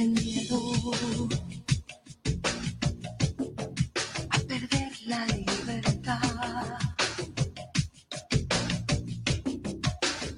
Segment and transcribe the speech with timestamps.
[0.00, 0.56] Miedo
[4.30, 6.78] a perder la libertad.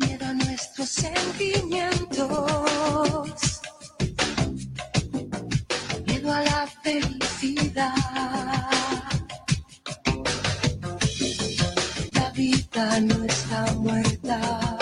[0.00, 3.60] Miedo a nuestros sentimientos.
[6.06, 7.94] Miedo a la felicidad.
[12.14, 14.81] La vida no está muerta.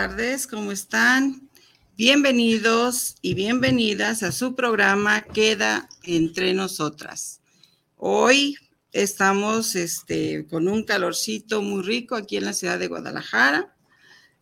[0.00, 1.50] Tardes, ¿cómo están?
[1.96, 7.40] Bienvenidos y bienvenidas a su programa Queda entre nosotras.
[7.96, 8.54] Hoy
[8.92, 13.74] estamos este, con un calorcito muy rico aquí en la ciudad de Guadalajara.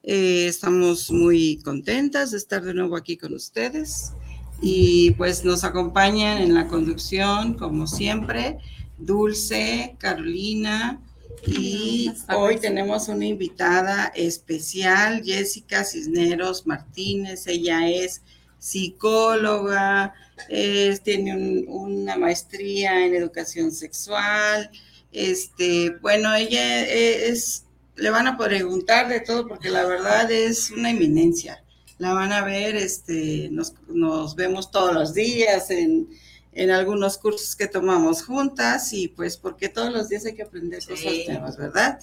[0.03, 4.13] Eh, estamos muy contentas de estar de nuevo aquí con ustedes
[4.61, 8.59] y pues nos acompañan en la conducción, como siempre,
[8.99, 11.01] Dulce, Carolina
[11.45, 17.47] y hoy tenemos una invitada especial, Jessica Cisneros Martínez.
[17.47, 18.23] Ella es
[18.59, 20.15] psicóloga,
[20.49, 24.71] es- tiene un- una maestría en educación sexual.
[25.13, 27.65] Este, bueno, ella es,
[27.97, 31.63] le van a preguntar de todo porque la verdad es una eminencia.
[31.99, 36.09] La van a ver, este, nos, nos vemos todos los días en,
[36.57, 40.83] en algunos cursos que tomamos juntas y pues porque todos los días hay que aprender
[40.83, 42.01] cosas nuevas, ¿verdad?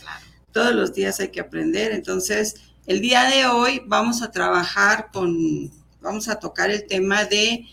[0.52, 1.92] Todos los días hay que aprender.
[1.92, 5.72] Entonces, el día de hoy vamos a trabajar con,
[6.02, 7.66] vamos a tocar el tema de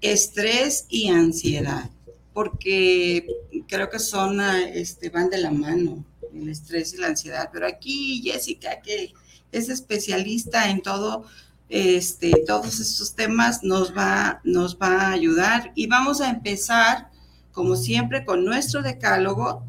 [0.00, 1.90] estrés y ansiedad,
[2.32, 3.26] porque
[3.66, 7.50] creo que son, este, van de la mano, el estrés y la ansiedad.
[7.52, 9.12] Pero aquí Jessica, que
[9.50, 11.24] es especialista en todo,
[11.68, 15.72] este, todos estos temas, nos va, nos va a ayudar.
[15.74, 17.10] Y vamos a empezar,
[17.52, 19.64] como siempre, con nuestro decálogo.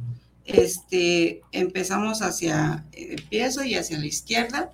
[0.45, 4.71] Este, empezamos hacia, empiezo y hacia la izquierda.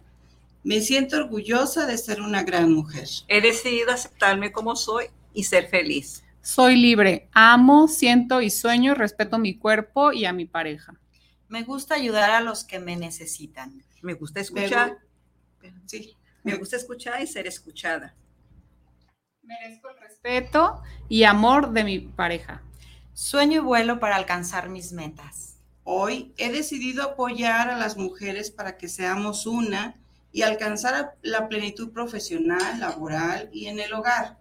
[0.63, 3.07] Me siento orgullosa de ser una gran mujer.
[3.27, 6.23] He decidido aceptarme como soy y ser feliz.
[6.41, 10.93] Soy libre, amo, siento y sueño, respeto mi cuerpo y a mi pareja.
[11.49, 13.83] Me gusta ayudar a los que me necesitan.
[14.01, 14.99] Me gusta escuchar.
[15.85, 16.14] Sí.
[16.45, 18.13] Me gusta escuchar y ser escuchada.
[19.41, 22.61] Merezco el respeto y amor de mi pareja.
[23.13, 25.57] Sueño y vuelo para alcanzar mis metas.
[25.83, 29.95] Hoy he decidido apoyar a las mujeres para que seamos una
[30.31, 34.37] y alcanzar la plenitud profesional, laboral y en el hogar.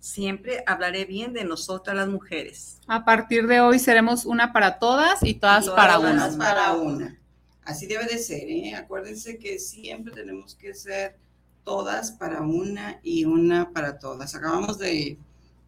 [0.00, 2.80] Siempre hablaré bien de nosotras las mujeres.
[2.88, 6.36] A partir de hoy seremos una para todas y todas, Todas para una.
[6.36, 7.16] para una.
[7.64, 8.74] Así debe de ser, ¿eh?
[8.74, 11.16] Acuérdense que siempre tenemos que ser
[11.64, 14.34] todas para una y una para todas.
[14.34, 15.18] Acabamos de,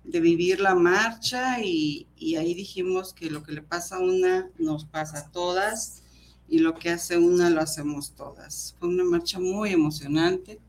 [0.04, 4.50] de vivir la marcha y, y ahí dijimos que lo que le pasa a una
[4.58, 6.02] nos pasa a todas.
[6.48, 8.74] y lo que hace una lo hacemos todas.
[8.78, 10.60] Fue una marcha muy emocionante.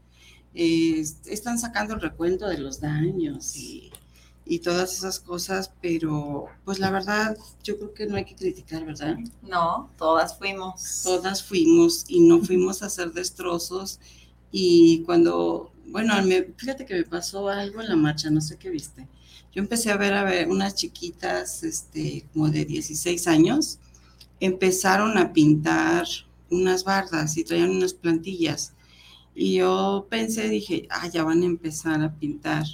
[0.53, 3.91] Eh, están sacando el recuento de los daños y,
[4.45, 8.85] y todas esas cosas, pero pues la verdad yo creo que no hay que criticar,
[8.85, 9.15] ¿verdad?
[9.41, 11.01] No, todas fuimos.
[11.03, 13.99] Todas fuimos y no fuimos a hacer destrozos
[14.51, 18.69] y cuando, bueno, me, fíjate que me pasó algo en la marcha, no sé qué
[18.69, 19.07] viste.
[19.53, 23.79] Yo empecé a ver a ver unas chiquitas, este, como de 16 años,
[24.39, 26.05] empezaron a pintar
[26.49, 28.73] unas bardas y traían unas plantillas.
[29.35, 32.65] Y yo pensé, dije, ah, ya van a empezar a pintar.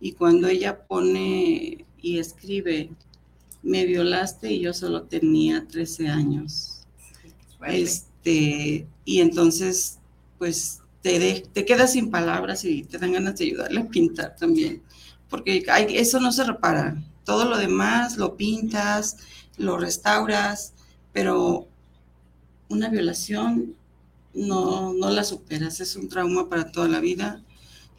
[0.00, 2.90] Y cuando ella pone y escribe,
[3.62, 6.86] me violaste y yo solo tenía 13 años.
[7.64, 9.98] Este, y entonces,
[10.38, 14.82] pues te, te quedas sin palabras y te dan ganas de ayudarle a pintar también,
[15.28, 17.02] porque hay, eso no se repara.
[17.24, 19.16] Todo lo demás lo pintas,
[19.56, 20.74] lo restauras,
[21.12, 21.68] pero
[22.68, 23.76] una violación
[24.34, 27.42] no, no la superas, es un trauma para toda la vida.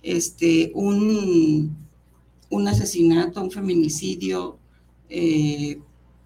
[0.02, 1.78] Este, un,
[2.50, 4.58] un asesinato, un feminicidio,
[5.10, 5.80] eh,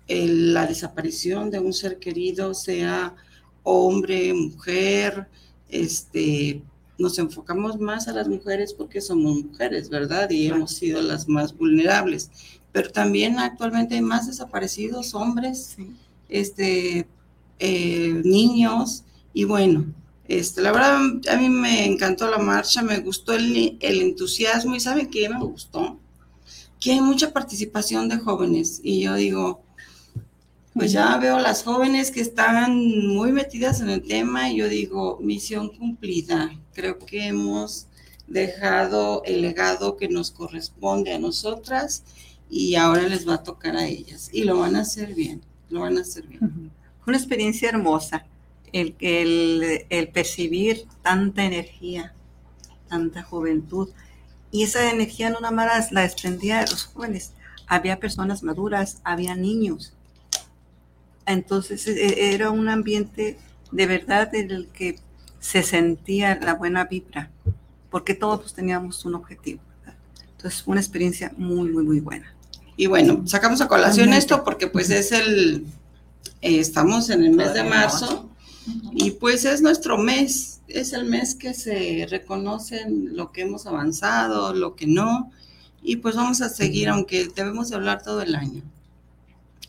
[0.07, 3.15] la desaparición de un ser querido, sea
[3.63, 5.27] hombre, mujer,
[5.69, 6.62] este,
[6.98, 10.30] nos enfocamos más a las mujeres porque somos mujeres, ¿verdad?
[10.30, 12.31] Y hemos sido las más vulnerables.
[12.72, 15.78] Pero también actualmente hay más desaparecidos hombres,
[16.30, 17.08] este,
[17.60, 19.04] eh, niños,
[19.34, 19.86] y bueno,
[20.28, 21.00] este, la verdad
[21.31, 25.40] a mí me encantó la marcha, me gustó el, el entusiasmo y ¿saben qué me
[25.40, 25.98] gustó?
[26.80, 29.62] que hay mucha participación de jóvenes y yo digo,
[30.77, 35.18] pues ya veo las jóvenes que están muy metidas en el tema y yo digo,
[35.21, 36.51] misión cumplida.
[36.74, 37.88] Creo que hemos
[38.27, 42.03] dejado el legado que nos corresponde a nosotras
[42.50, 45.81] y ahora les va a tocar a ellas y lo van a hacer bien, lo
[45.81, 46.71] van a hacer bien.
[47.07, 48.25] Una experiencia hermosa,
[48.71, 52.13] el, el, el percibir tanta energía,
[52.88, 53.89] tanta juventud
[54.51, 57.33] y esa energía no nada más la desprendía de los jóvenes,
[57.65, 59.96] había personas maduras, había niños.
[61.27, 63.38] Entonces e, e, era un ambiente
[63.71, 65.00] de verdad en el que
[65.39, 67.29] se sentía la buena vibra,
[67.91, 69.62] porque todos teníamos un objetivo.
[70.31, 72.33] Entonces fue una experiencia muy, muy, muy buena.
[72.75, 75.65] Y bueno, sacamos a colación esto porque pues es el,
[76.41, 78.30] eh, estamos en el mes de marzo
[78.94, 84.53] y pues es nuestro mes es el mes que se reconocen lo que hemos avanzado,
[84.53, 85.31] lo que no,
[85.81, 88.62] y pues vamos a seguir, aunque debemos de hablar todo el año.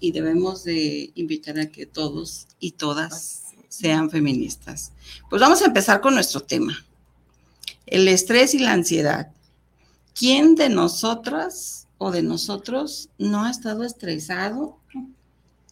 [0.00, 4.93] Y debemos de invitar a que todos y todas sean feministas.
[5.29, 6.85] Pues vamos a empezar con nuestro tema.
[7.87, 9.33] El estrés y la ansiedad.
[10.15, 14.79] ¿Quién de nosotras o de nosotros no ha estado estresado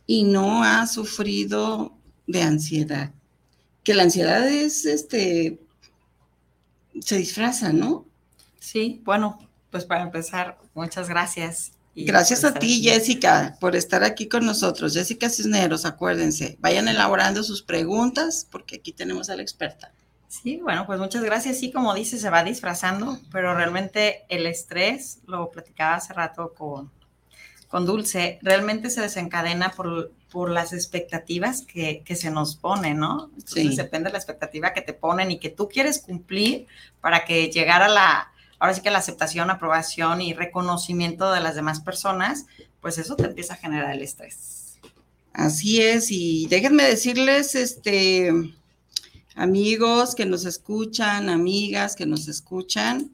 [0.07, 1.93] y no ha sufrido
[2.27, 3.13] de ansiedad?
[3.87, 5.61] que la ansiedad es, este,
[6.99, 8.05] se disfraza, ¿no?
[8.59, 9.39] Sí, bueno,
[9.71, 11.71] pues para empezar, muchas gracias.
[12.05, 14.95] Gracias a ti, Jessica, por estar aquí con nosotros.
[14.95, 19.93] Jessica Cisneros, acuérdense, vayan elaborando sus preguntas porque aquí tenemos a la experta.
[20.29, 21.59] Sí, bueno, pues muchas gracias.
[21.59, 26.91] Sí, como dice, se va disfrazando, pero realmente el estrés, lo platicaba hace rato con,
[27.69, 33.31] con Dulce, realmente se desencadena por, por las expectativas que, se nos ponen, ¿no?
[33.37, 36.67] Entonces depende de la expectativa que te ponen y que tú quieres cumplir
[37.01, 41.81] para que llegara la, ahora sí que la aceptación, aprobación y reconocimiento de las demás
[41.81, 42.47] personas,
[42.81, 44.79] pues eso te empieza a generar el estrés.
[45.33, 48.33] Así es, y déjenme decirles, este,
[49.35, 53.11] amigos que nos escuchan, amigas que nos escuchan,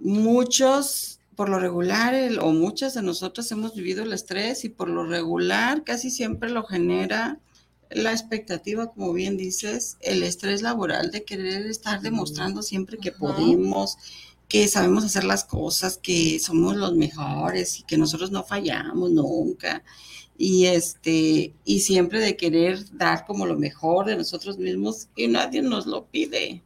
[0.00, 5.06] muchos por lo regular, o muchas de nosotras hemos vivido el estrés y por lo
[5.06, 7.38] regular casi siempre lo genera
[7.90, 13.96] la expectativa, como bien dices, el estrés laboral de querer estar demostrando siempre que podemos,
[14.48, 19.82] que sabemos hacer las cosas, que somos los mejores y que nosotros no fallamos nunca.
[20.36, 25.62] Y este, y siempre de querer dar como lo mejor de nosotros mismos y nadie
[25.62, 26.62] nos lo pide,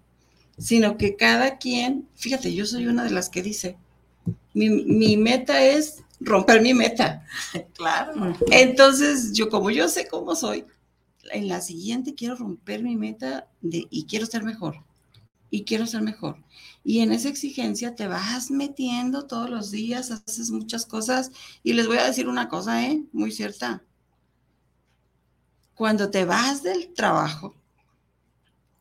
[0.59, 3.79] sino que cada quien, fíjate, yo soy una de las que dice,
[4.55, 7.25] mi, meta es romper mi meta.
[7.75, 8.37] Claro.
[8.51, 10.65] Entonces, yo como yo sé cómo soy,
[11.31, 14.77] en la siguiente quiero romper mi meta de, y quiero ser mejor.
[15.51, 16.43] Y quiero ser mejor.
[16.83, 21.31] Y en esa exigencia te vas metiendo todos los días, haces muchas cosas.
[21.63, 23.03] Y les voy a decir una cosa, ¿eh?
[23.13, 23.83] Muy cierta.
[25.75, 27.55] Cuando te vas del trabajo,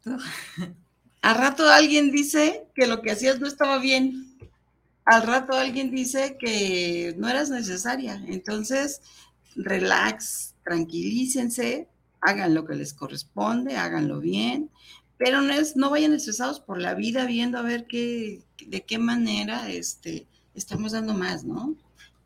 [1.22, 4.32] a rato alguien dice que lo que hacías no estaba bien
[5.06, 8.24] al rato alguien dice que no eras necesaria.
[8.28, 9.02] Entonces,
[9.56, 11.90] relax, tranquilícense
[12.22, 14.70] hagan lo que les corresponde, háganlo bien,
[15.18, 18.98] pero no, es, no vayan estresados por la vida viendo a ver qué, de qué
[18.98, 20.26] manera este,
[20.56, 21.76] estamos dando más, ¿no?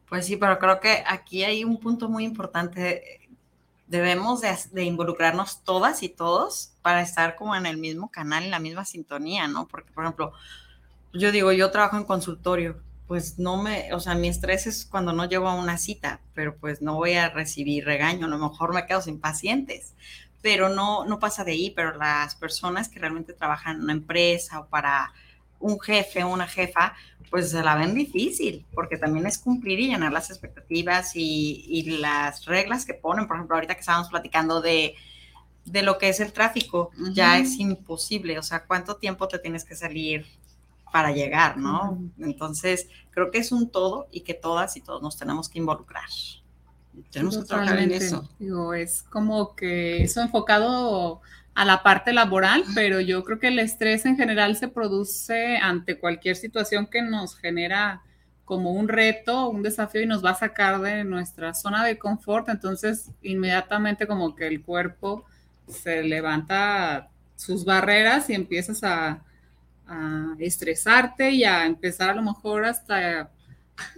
[0.07, 3.19] Pues sí, pero creo que aquí hay un punto muy importante.
[3.87, 8.59] Debemos de, involucrarnos todas y todos para estar como en el mismo canal, en la
[8.59, 9.67] misma sintonía, ¿no?
[9.67, 10.33] Porque, por ejemplo,
[11.13, 15.13] yo digo, yo trabajo en consultorio, pues no me, o sea, mi estrés es cuando
[15.13, 18.73] no llego a una cita, pero pues no voy a recibir regaño, a lo mejor
[18.73, 19.93] me quedo sin pacientes,
[20.41, 24.59] pero no, no pasa de ahí, pero las personas que realmente trabajan en una empresa
[24.59, 25.13] o para
[25.59, 26.93] un jefe o una jefa,
[27.29, 31.97] pues se la ven difícil, porque también es cumplir y llenar las expectativas y, y
[31.97, 34.95] las reglas que ponen, por ejemplo, ahorita que estábamos platicando de,
[35.65, 37.13] de lo que es el tráfico, uh -huh.
[37.13, 40.25] ya es imposible, o sea, ¿cuánto tiempo te tienes que salir
[40.95, 42.09] para llegar, ¿no?
[42.19, 46.07] Entonces, creo que es un todo y que todas y todos nos tenemos que involucrar.
[47.11, 48.29] Tenemos que trabajar en eso.
[48.39, 51.19] Digo, es como que eso enfocado
[51.53, 55.99] a la parte laboral, pero yo creo que el estrés en general se produce ante
[55.99, 58.01] cualquier situación que nos genera
[58.45, 62.47] como un reto, un desafío y nos va a sacar de nuestra zona de confort.
[62.47, 65.25] Entonces, inmediatamente como que el cuerpo
[65.67, 69.25] se levanta sus barreras y empiezas a,
[69.87, 73.31] a estresarte y a empezar a lo mejor hasta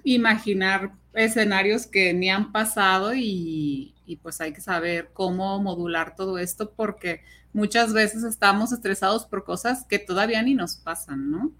[0.03, 6.37] imaginar escenarios que ni han pasado y, y, pues hay que saber cómo modular todo
[6.37, 11.51] esto porque muchas veces estamos estresados por cosas que todavía ni nos pasan, ¿no?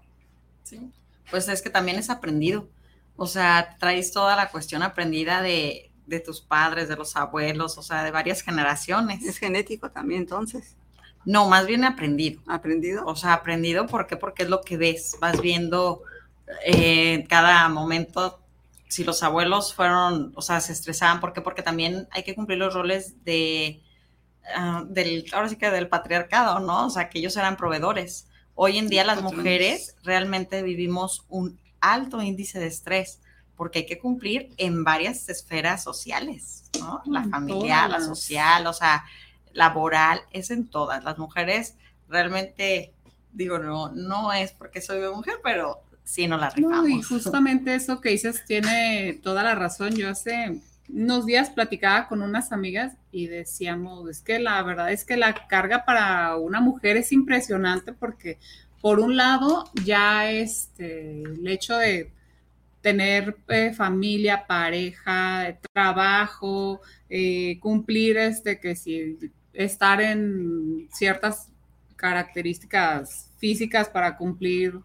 [0.62, 0.92] Sí,
[1.30, 2.68] pues es que también es aprendido.
[3.16, 7.82] O sea, traes toda la cuestión aprendida de, de tus padres, de los abuelos, o
[7.82, 9.24] sea, de varias generaciones.
[9.24, 10.76] Es genético también entonces.
[11.28, 12.40] No, más bien aprendido.
[12.46, 13.04] ¿Aprendido?
[13.04, 14.16] O sea, aprendido, ¿por qué?
[14.16, 16.00] Porque es lo que ves, vas viendo
[16.64, 18.40] eh, cada momento
[18.88, 21.42] si los abuelos fueron, o sea, se estresaban, ¿por qué?
[21.42, 23.82] Porque también hay que cumplir los roles de,
[24.56, 26.86] uh, del, ahora sí que del patriarcado, ¿no?
[26.86, 28.26] O sea, que ellos eran proveedores.
[28.54, 33.20] Hoy en día las mujeres realmente vivimos un alto índice de estrés
[33.54, 37.02] porque hay que cumplir en varias esferas sociales, ¿no?
[37.04, 39.04] La familiar, la social, o sea,
[39.52, 41.04] laboral, es en todas.
[41.04, 41.76] Las mujeres
[42.08, 42.92] realmente,
[43.32, 46.78] digo, no, no es porque soy mujer, pero sí no la rifamos.
[46.78, 49.94] No, y justamente eso que dices tiene toda la razón.
[49.94, 55.04] Yo hace unos días platicaba con unas amigas y decíamos, es que la verdad es
[55.04, 58.38] que la carga para una mujer es impresionante porque
[58.80, 62.12] por un lado ya este, el hecho de
[62.80, 69.18] tener eh, familia, pareja, trabajo, eh, cumplir este que si
[69.58, 71.48] estar en ciertas
[71.96, 74.78] características físicas para cumplir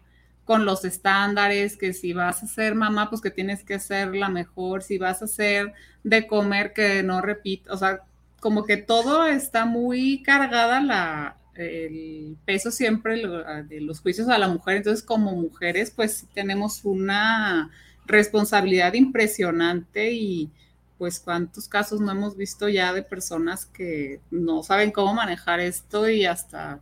[0.44, 4.28] con los estándares, que si vas a ser mamá, pues que tienes que ser la
[4.28, 8.00] mejor, si vas a ser de comer, que no repito, o sea,
[8.40, 13.22] como que todo está muy cargada la, el peso siempre
[13.68, 17.70] de los juicios a la mujer, entonces como mujeres pues tenemos una
[18.06, 20.50] responsabilidad impresionante y
[20.98, 26.08] pues cuántos casos no hemos visto ya de personas que no saben cómo manejar esto
[26.08, 26.80] y hasta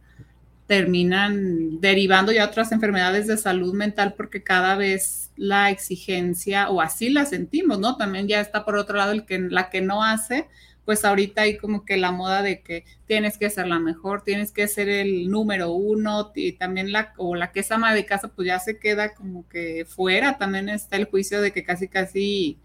[0.66, 7.10] terminan derivando ya otras enfermedades de salud mental porque cada vez la exigencia, o así
[7.10, 7.96] la sentimos, ¿no?
[7.96, 10.48] También ya está por otro lado el que, la que no hace,
[10.84, 14.52] pues ahorita hay como que la moda de que tienes que ser la mejor, tienes
[14.52, 18.28] que ser el número uno, y también la, o la que es ama de casa,
[18.28, 22.58] pues ya se queda como que fuera, también está el juicio de que casi, casi,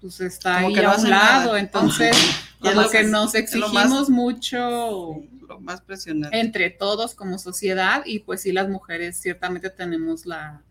[0.00, 1.58] pues está como ahí a un lado, nada.
[1.58, 2.16] entonces
[2.60, 6.38] como que, nos exigimos más, mucho lo más presionante.
[6.38, 10.62] entre todos como sociedad y pues sí las mujeres ciertamente tenemos la,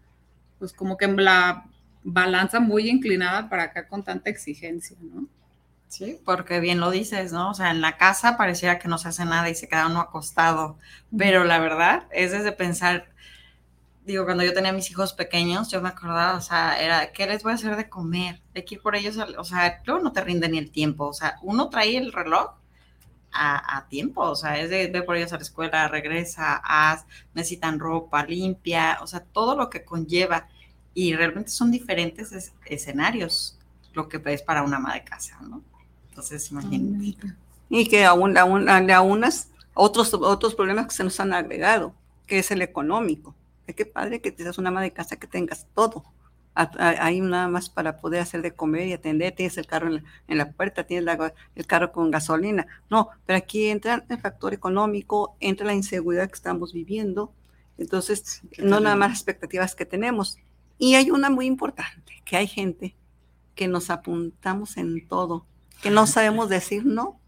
[0.59, 1.65] pues como que la
[2.03, 5.27] balanza muy inclinada para acá con tanta exigencia, ¿no?
[5.89, 7.51] Sí, porque bien lo dices, ¿no?
[7.51, 10.01] O sea, en la casa pareciera que no se hace nada y se queda uno
[10.01, 10.77] acostado,
[11.17, 13.07] pero la verdad es desde pensar,
[14.07, 17.43] digo, cuando yo tenía mis hijos pequeños, yo me acordaba, o sea, era, ¿qué les
[17.43, 18.41] voy a hacer de comer?
[18.55, 21.13] Hay que ir por ellos, o sea, luego no te rinde ni el tiempo, o
[21.13, 22.51] sea, uno trae el reloj
[23.31, 27.05] a, a tiempo, o sea, es de ve por ellos a la escuela, regresa, haz,
[27.33, 30.47] necesitan ropa limpia, o sea, todo lo que conlleva,
[30.93, 33.59] y realmente son diferentes es, escenarios
[33.93, 35.61] lo que es para una ama de casa, ¿no?
[36.09, 37.35] Entonces, imagínate.
[37.69, 39.25] Y que aún, aún, aún
[39.73, 41.93] otros, otros problemas que se nos han agregado,
[42.25, 43.35] que es el económico.
[43.75, 46.03] Que padre que te seas una ama de casa que tengas todo.
[46.55, 49.35] Hay nada más para poder hacer de comer y atender.
[49.35, 52.65] Tienes el carro en la, en la puerta, tienes la, el carro con gasolina.
[52.89, 57.31] No, pero aquí entra el factor económico, entra la inseguridad que estamos viviendo.
[57.77, 60.39] Entonces, no nada más las expectativas que tenemos.
[60.79, 62.95] Y hay una muy importante, que hay gente
[63.55, 65.45] que nos apuntamos en todo,
[65.81, 67.19] que no sabemos decir no.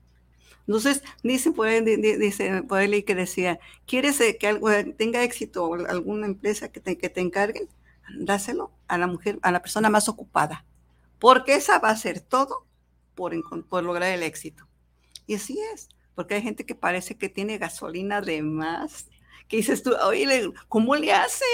[0.70, 4.70] Entonces, dice por ahí, di- di- dice por ahí que decía, ¿quieres eh, que algo,
[4.72, 7.68] eh, tenga éxito alguna empresa que te, que te encarguen?
[8.20, 10.66] Dáselo a la mujer, a la persona más ocupada,
[11.20, 12.68] porque esa va a hacer todo
[13.16, 13.34] por,
[13.68, 14.68] por lograr el éxito.
[15.28, 19.08] Y así es, porque hay gente que parece que tiene gasolina de más,
[19.48, 21.46] que dices tú, oye, ¿cómo le hace?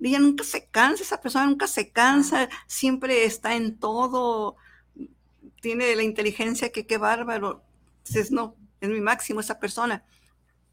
[0.00, 4.56] Ella nunca se cansa, esa persona nunca se cansa, siempre está en todo,
[5.60, 7.62] tiene la inteligencia que qué bárbaro.
[8.06, 10.04] Dices, no, es mi máximo esa persona.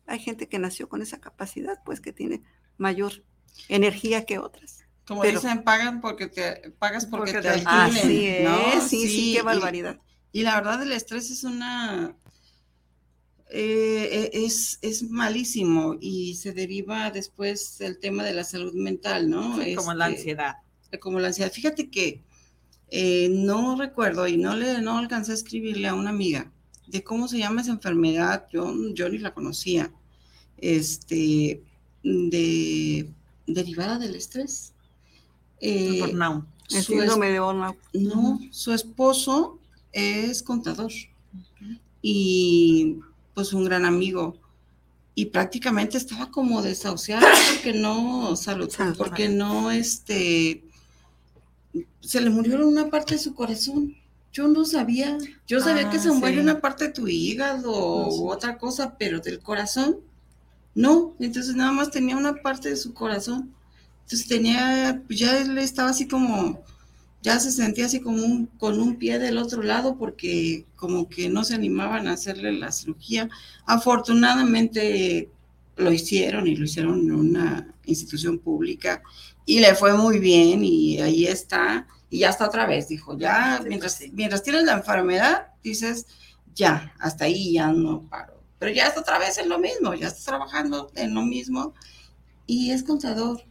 [0.05, 2.43] Hay gente que nació con esa capacidad, pues que tiene
[2.77, 3.23] mayor
[3.69, 4.85] energía que otras.
[5.07, 7.67] Como Pero- dicen, pagan porque te pagas porque, Porque te alquilen.
[7.77, 8.81] Así es, ¿no?
[8.87, 9.99] sí, sí, qué y- barbaridad.
[10.31, 12.15] Y, la verdad, el estrés es una.
[13.49, 19.61] eh, es, es malísimo y se deriva después del tema de la salud mental, ¿no?
[19.61, 20.55] Sí, como la Este, ansiedad.
[20.99, 21.51] como la ansiedad.
[21.51, 22.23] Fíjate que
[22.89, 26.51] eh, no recuerdo y no le no alcancé a escribirle a una amiga
[26.87, 28.47] de cómo se llama esa enfermedad.
[28.51, 29.91] Yo, yo ni la conocía.
[30.57, 31.61] Este,
[32.03, 33.09] de
[33.47, 34.73] derivada del estrés.
[35.59, 36.45] Eh, Burnout.
[36.71, 37.77] El síndrome de burnout.
[37.93, 39.59] no, su esposo
[39.91, 40.91] es contador
[42.01, 42.99] y
[43.33, 44.37] pues un gran amigo.
[45.15, 48.69] Y prácticamente estaba como desahuciado porque no, Salud.
[48.97, 50.63] porque no, este,
[52.01, 53.95] se le murió una parte de su corazón.
[54.33, 56.41] Yo no sabía, yo sabía que Ah, se muere sí.
[56.41, 58.19] una parte de tu hígado No, sí.
[58.19, 59.97] u otra cosa, pero del corazón,
[60.75, 61.15] no.
[61.19, 63.53] Entonces nada más tenía una parte de su corazón.
[64.03, 66.61] Entonces tenía, ya él estaba así como,
[67.21, 71.29] ya se sentía así como un, con un pie del otro lado porque como que
[71.29, 73.29] no se animaban a hacerle la cirugía.
[73.67, 75.29] Afortunadamente
[75.77, 79.01] lo hicieron y lo hicieron en una institución pública
[79.45, 83.57] y le fue muy bien y ahí está y ya está otra vez, dijo, ya
[83.63, 84.11] Sí, mientras, sí.
[84.13, 86.05] mientras tienes la enfermedad, dices,
[86.53, 88.39] ya, hasta ahí ya no paro.
[88.59, 91.73] Pero ya está otra vez en lo mismo, ya estás trabajando en lo mismo
[92.45, 93.41] y es contador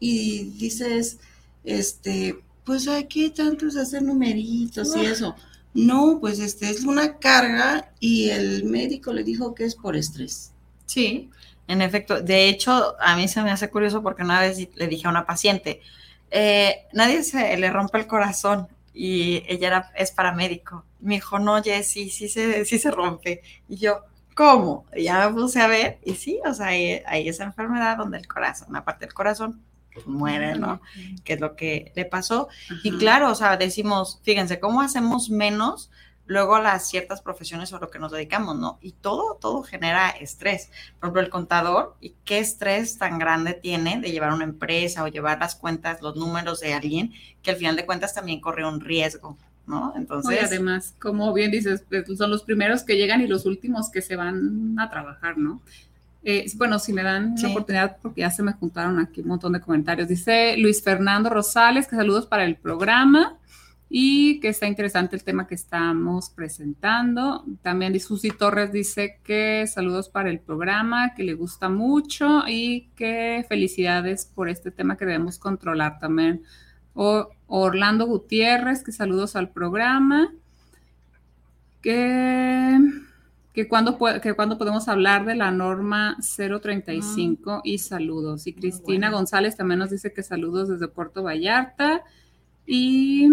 [0.00, 1.18] y dices,
[1.64, 5.34] este, pues aquí tantos hacer numeritos y eso.
[5.72, 10.52] No, pues este es una carga y el médico le dijo que es por estrés.
[10.84, 11.30] Sí,
[11.68, 12.20] en efecto.
[12.20, 15.24] De hecho, a mí se me hace curioso porque una vez le dije a una
[15.24, 15.80] paciente,
[16.36, 20.84] eh, nadie se le rompe el corazón y ella era, es paramédico.
[20.98, 23.40] Me dijo, no, Jessy, sí se, sí se rompe.
[23.68, 24.00] Y yo,
[24.34, 24.84] ¿cómo?
[24.96, 28.18] Y ya me puse a ver y sí, o sea, hay, hay esa enfermedad donde
[28.18, 30.80] el corazón, una parte del corazón pues, muere, ¿no?
[31.22, 32.48] Que es lo que le pasó.
[32.82, 35.92] Y claro, o sea, decimos, fíjense, ¿cómo hacemos menos
[36.26, 38.78] luego las ciertas profesiones o lo que nos dedicamos, ¿no?
[38.80, 40.70] Y todo, todo genera estrés.
[40.98, 45.08] Por ejemplo, el contador, ¿y qué estrés tan grande tiene de llevar una empresa o
[45.08, 48.80] llevar las cuentas, los números de alguien, que al final de cuentas también corre un
[48.80, 49.80] riesgo, ¿no?
[49.80, 53.46] No, y Entonces, además, como bien dices, pues, son los primeros que llegan y los
[53.46, 55.62] últimos que se van a trabajar, ¿no?
[56.22, 57.44] Eh, bueno, si me dan Sí.
[57.44, 60.08] la oportunidad, porque ya se me juntaron aquí un montón de comentarios.
[60.08, 63.36] Dice Luis Fernando Rosales que saludos para el programa
[63.88, 67.44] y que está interesante el tema que estamos presentando.
[67.62, 73.44] También Susi Torres dice que saludos para el programa, que le gusta mucho y que
[73.48, 76.42] felicidades por este tema que debemos controlar también.
[76.94, 80.32] O Orlando Gutiérrez, que saludos al programa.
[81.82, 82.78] Que,
[83.52, 88.46] que, cuando, que cuando podemos hablar de la norma 035 y saludos.
[88.46, 89.18] Y Cristina bueno.
[89.18, 92.02] González también nos dice que saludos desde Puerto Vallarta
[92.66, 93.28] y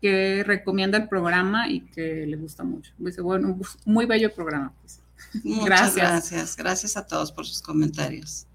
[0.00, 2.92] que recomienda el programa y que le gusta mucho.
[2.98, 4.72] Dice, bueno, muy bello programa.
[4.80, 5.00] pues.
[5.44, 5.94] Muchas Gracias.
[5.96, 6.56] gracias.
[6.56, 6.96] gracias.
[6.96, 8.46] a todos por sus comentarios.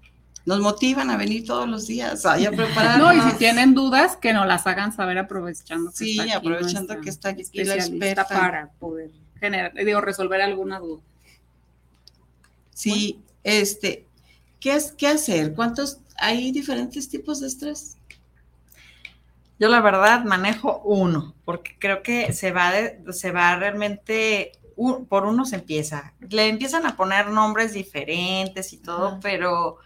[0.44, 2.98] Nos motivan a venir todos los días, a preparar.
[2.98, 6.32] No, y si tienen dudas, que nos las hagan saber aprovechando que Sí, está aquí
[6.32, 8.26] aprovechando que está aquí la experta.
[8.28, 11.02] para poder generar, digo, resolver alguna duda.
[12.72, 14.06] Sí, este,
[14.60, 15.54] ¿qué, es, ¿qué hacer?
[15.54, 15.98] ¿Cuántos?
[16.18, 17.95] Hay diferentes tipos de estrés.
[19.58, 24.52] Yo la verdad manejo uno, porque creo que se va, de- se va realmente,
[25.08, 26.12] por uno se empieza.
[26.28, 29.20] Le empiezan a poner nombres diferentes y todo, Ajá.
[29.22, 29.78] pero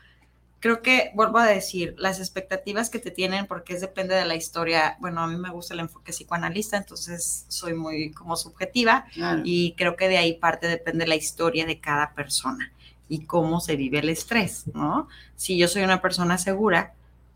[0.58, 4.34] creo que, vuelvo a decir, las expectativas que te tienen, porque es depende de la
[4.34, 9.42] historia, bueno, a mí me gusta el enfoque psicoanalista, entonces soy muy como subjetiva Claro.
[9.44, 12.72] y creo que de ahí parte depende la historia de cada persona
[13.08, 15.08] y cómo se vive el estrés, ¿no?
[15.34, 16.92] Si yo soy una persona segura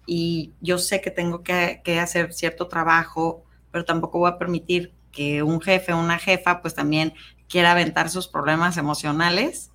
[0.06, 5.42] y yo sé que tengo que, hacer cierto trabajo, pero tampoco voy a permitir que
[5.42, 7.14] un jefe una jefa pues también
[7.48, 9.70] quiera aventar sus problemas emocionales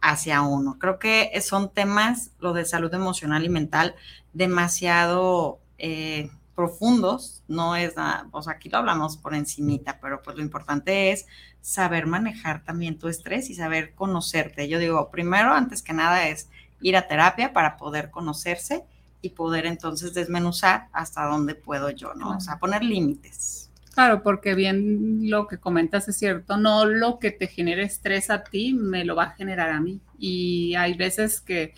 [0.00, 0.78] hacia uno.
[0.78, 3.94] Creo que son temas, lo de salud emocional y mental,
[4.32, 10.36] demasiado eh, profundos, no es nada, o sea, aquí lo hablamos por encimita, pero pues
[10.36, 11.26] lo importante es
[11.60, 14.68] saber manejar también tu estrés y saber conocerte.
[14.68, 18.84] Yo digo, primero, antes que nada, es ir a terapia para poder conocerse
[19.24, 22.36] y poder entonces desmenuzar hasta dónde puedo yo, ¿no?
[22.36, 23.70] O sea, poner límites.
[23.94, 28.42] Claro, porque bien lo que comentas es cierto, no lo que te genere estrés a
[28.44, 30.00] ti me lo va a generar a mí.
[30.18, 31.74] Y hay veces que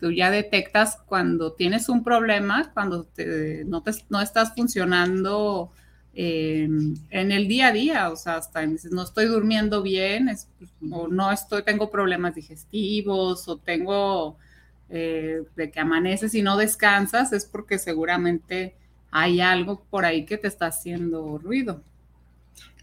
[0.00, 5.72] tú ya detectas cuando tienes un problema, cuando te- no, te- no estás funcionando
[6.14, 6.68] eh,
[7.10, 10.48] en el día a día, o sea, hasta dices, no estoy durmiendo bien, es-
[10.90, 14.38] o no estoy, tengo problemas digestivos, o tengo
[14.96, 18.76] eh, de que amaneces y no descansas, es porque seguramente
[19.10, 21.82] hay algo por ahí que te está haciendo ruido.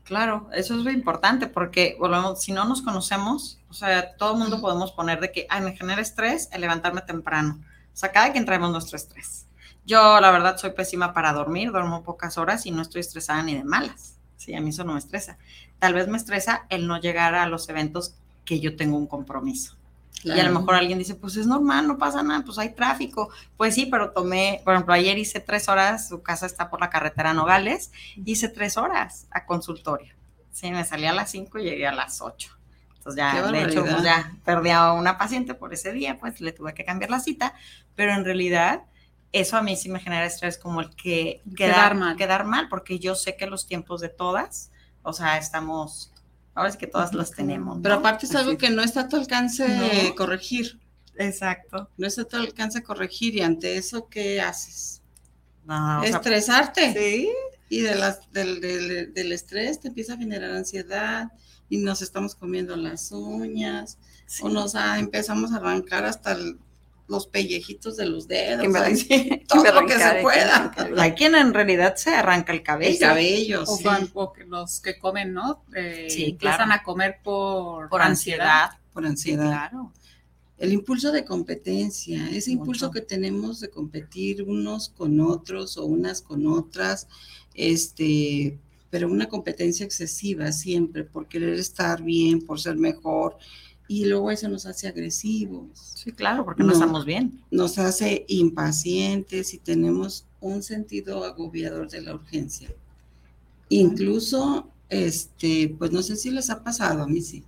[0.04, 1.98] Claro, eso es muy importante porque
[2.38, 5.74] si no nos conocemos, o sea, todo el mundo podemos poner de que, ay, me
[5.74, 7.64] genera estrés el levantarme temprano.
[7.94, 9.48] O sea, cada quien traemos nuestro estrés.
[9.86, 13.56] Yo, la verdad, soy pésima para dormir, duermo pocas horas y no estoy estresada ni
[13.56, 14.18] de malas.
[14.36, 15.38] Sí, a mí eso no me estresa.
[15.80, 19.78] Tal vez me estresa el no llegar a los eventos que yo tengo un compromiso.
[20.24, 23.30] Y a lo mejor alguien dice, pues es normal, no pasa nada, pues hay tráfico.
[23.58, 26.90] Pues sí, pero tomé, por ejemplo, ayer hice tres horas, su casa está por la
[26.90, 27.92] carretera Nogales,
[28.24, 30.14] hice tres horas a consultorio.
[30.52, 32.52] Sí, me salí a las cinco y llegué a las ocho.
[32.98, 36.52] Entonces ya, de hecho, pues ya perdí a una paciente por ese día, pues le
[36.52, 37.56] tuve que cambiar la cita,
[37.96, 38.84] pero en realidad
[39.32, 42.16] eso a mí sí me genera estrés como el que Quedar quedar, mal.
[42.16, 46.11] quedar mal, porque yo sé que los tiempos de todas, o sea, estamos,
[46.56, 47.80] ahora es que todas los tenemos.
[47.82, 48.58] Pero aparte es algo Así.
[48.58, 50.16] que no está a tu alcance No.
[50.16, 50.80] corregir.
[51.16, 51.90] Exacto.
[51.98, 53.36] No está a tu alcance corregir.
[53.36, 55.02] Y ante eso, ¿qué haces?
[55.66, 56.94] No, o sea, Estresarte.
[56.94, 57.30] sí.
[57.70, 61.32] Y de las, del, del- del estrés te empieza a generar ansiedad
[61.70, 64.42] y nos estamos comiendo las uñas Sí.
[64.44, 66.58] o nos ah, empezamos a arrancar hasta el-
[67.12, 68.62] los pellejitos de los dedos.
[68.62, 70.72] Que me- ay, sí, que todo me lo que se pueda.
[70.98, 72.92] Hay quien en realidad se arranca el cabello.
[72.94, 73.84] el cabello, O, sí.
[73.84, 75.64] cuan- o que los que comen, ¿no?
[75.76, 76.82] Eh, Sí, empiezan claro.
[76.82, 78.72] a comer por, Por ansiedad.
[78.94, 79.44] por ansiedad.
[79.70, 79.92] claro.
[80.58, 86.22] El impulso de competencia, ese impulso que tenemos de competir unos con otros o unas
[86.22, 87.08] con otras,
[87.56, 93.38] este, pero una competencia excesiva siempre por querer estar bien, por ser mejor,
[93.92, 97.42] y luego eso nos hace agresivos, Sí, claro, porque no, estamos bien.
[97.52, 102.74] nos hace impacientes y tenemos un sentido agobiador de la urgencia.
[103.68, 107.44] Incluso, este, pues no sé si les ha pasado, a mí sí.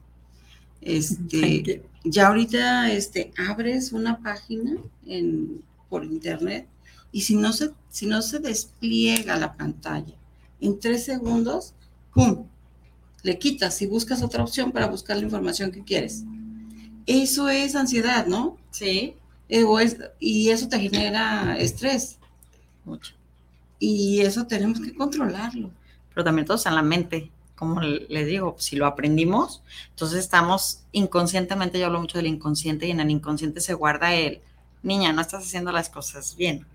[0.81, 4.75] Este, ya ahorita este, abres una página
[5.05, 6.67] en, por internet
[7.13, 10.13] y si no, se, si no se despliega la pantalla
[10.59, 11.73] en tres segundos,
[12.13, 12.47] ¡pum!
[13.23, 16.23] Le quitas y buscas otra opción para buscar la información que quieres.
[17.05, 18.57] Eso es ansiedad, ¿no?
[18.71, 19.15] Sí.
[19.49, 22.17] Eh, es- y eso te genera estrés
[22.85, 23.13] Mucho.
[23.79, 25.69] y eso tenemos que controlarlo.
[26.13, 27.31] Pero también todo está en la mente.
[27.55, 32.87] Como le- les digo, si lo aprendimos, entonces estamos inconscientemente, yo hablo mucho del inconsciente
[32.87, 34.41] y en el inconsciente se guarda el,
[34.81, 36.65] niña, no estás haciendo las cosas bien.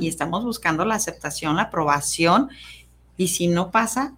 [0.00, 2.48] Y estamos buscando la aceptación, la aprobación.
[3.18, 4.14] Y si no pasa,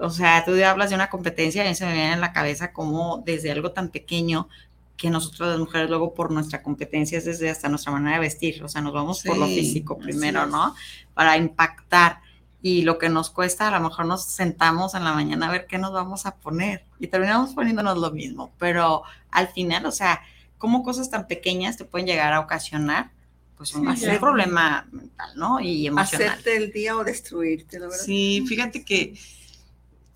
[0.00, 3.22] o sea, tú hablas de una competencia y se me viene en la cabeza como
[3.24, 4.48] desde algo tan pequeño
[4.96, 8.62] que nosotros las mujeres luego por nuestra competencia es desde hasta nuestra manera de vestir,
[8.64, 10.46] o sea, nos vamos por lo Sí, físico primero.
[10.46, 10.74] ¿no?
[11.14, 12.20] Para impactar.
[12.60, 15.66] Y lo que nos cuesta, a lo mejor nos sentamos en la mañana a ver
[15.68, 20.22] qué nos vamos a poner y terminamos poniéndonos lo mismo, pero al final, o sea,
[20.58, 23.12] cómo cosas tan pequeñas te pueden llegar a ocasionar
[23.56, 25.60] pues un, Sí, problema mental, ¿no?
[25.60, 26.28] Y emocional.
[26.28, 28.04] Hacerte el día o destruirte, la verdad.
[28.04, 29.14] Sí, fíjate que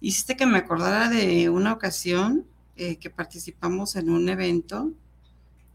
[0.03, 4.93] hiciste que me acordara de una ocasión eh, que participamos en un evento.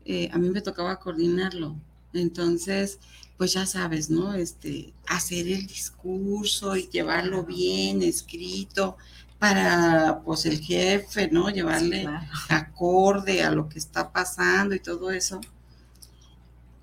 [0.06, 1.76] eh, a mí me tocaba coordinarlo.
[2.14, 3.00] Entonces,
[3.38, 4.34] pues ya sabes, ¿no?
[4.36, 8.98] Este, hacer el discurso y llevarlo bien escrito
[9.40, 11.50] para, pues, el jefe, ¿no?
[11.50, 12.26] Llevarle Claro.
[12.50, 15.42] acorde a lo que está pasando y todo eso.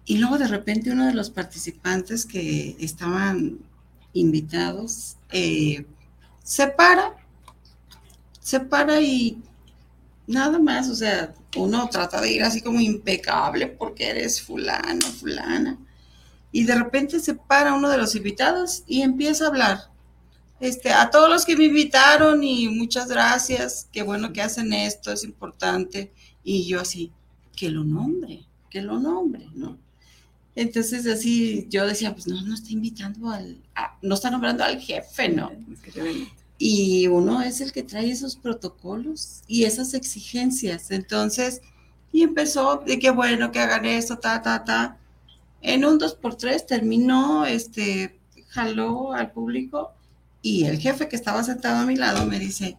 [0.07, 3.59] Y luego de repente uno de los participantes que estaban
[4.13, 5.87] invitados eh,
[6.43, 7.17] se para,
[8.45, 9.39] se para y
[10.27, 15.79] nada más, o sea, uno trata de ir así como impecable porque eres fulano, fulana.
[16.53, 19.79] Y de repente se para uno de los invitados y empieza a hablar.
[20.61, 25.11] Este, a todos los que me invitaron y muchas gracias, qué bueno que hacen esto,
[25.11, 26.13] es importante.
[26.43, 27.13] Y yo así,
[27.57, 29.79] que lo nombre, que lo nombre, ¿no?
[30.55, 33.57] Entonces así yo decía, pues no, no está invitando al,
[34.03, 35.51] no está nombrando al jefe, ¿no?
[36.59, 40.91] Y uno es el que trae esos protocolos y esas exigencias.
[40.91, 41.61] Entonces,
[42.13, 44.99] y empezó de que bueno, que hagan esto, ta, ta, ta.
[45.63, 49.93] En un 2x3 terminó este, jaló al público
[50.43, 52.77] y el jefe que estaba sentado a mi lado me dice,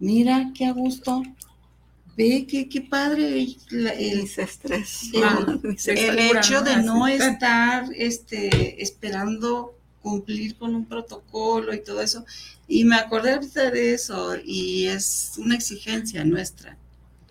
[0.00, 1.22] mira qué a gusto,
[2.16, 5.10] ve qué, qué padre la- el, Dice estrés.
[5.12, 9.75] el- el hecho de no estar este, esperando
[10.06, 12.24] cumplir con un protocolo y todo eso.
[12.68, 16.76] Y me acordé ahorita de eso y es una exigencia nuestra.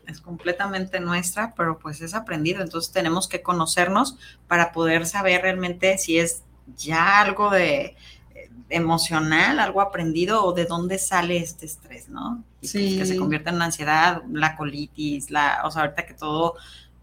[0.08, 2.62] es completamente nuestra, pero pues es aprendido.
[2.62, 6.44] Entonces tenemos que conocernos para poder saber realmente si es
[6.78, 7.96] ya algo de
[8.36, 12.44] eh, emocional, algo aprendido o de dónde sale este estrés, ¿no?
[12.62, 12.98] Y Sí.
[12.98, 16.56] que, se convierte en ansiedad, la colitis, la, o sea, ahorita que todo,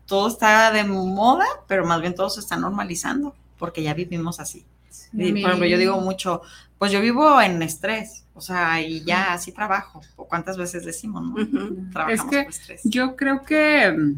[0.06, 4.64] todo está de moda, pero más bien todo se está normalizando porque ya vivimos así.
[5.12, 6.42] Por ejemplo, yo digo mucho,
[6.78, 10.00] pues yo vivo en estrés, o sea, y ya así trabajo.
[10.16, 11.34] ¿O cuántas veces decimos, no?
[11.42, 11.90] Ujú.
[11.92, 12.80] Trabajamos que por estrés.
[12.84, 14.14] Yo creo que,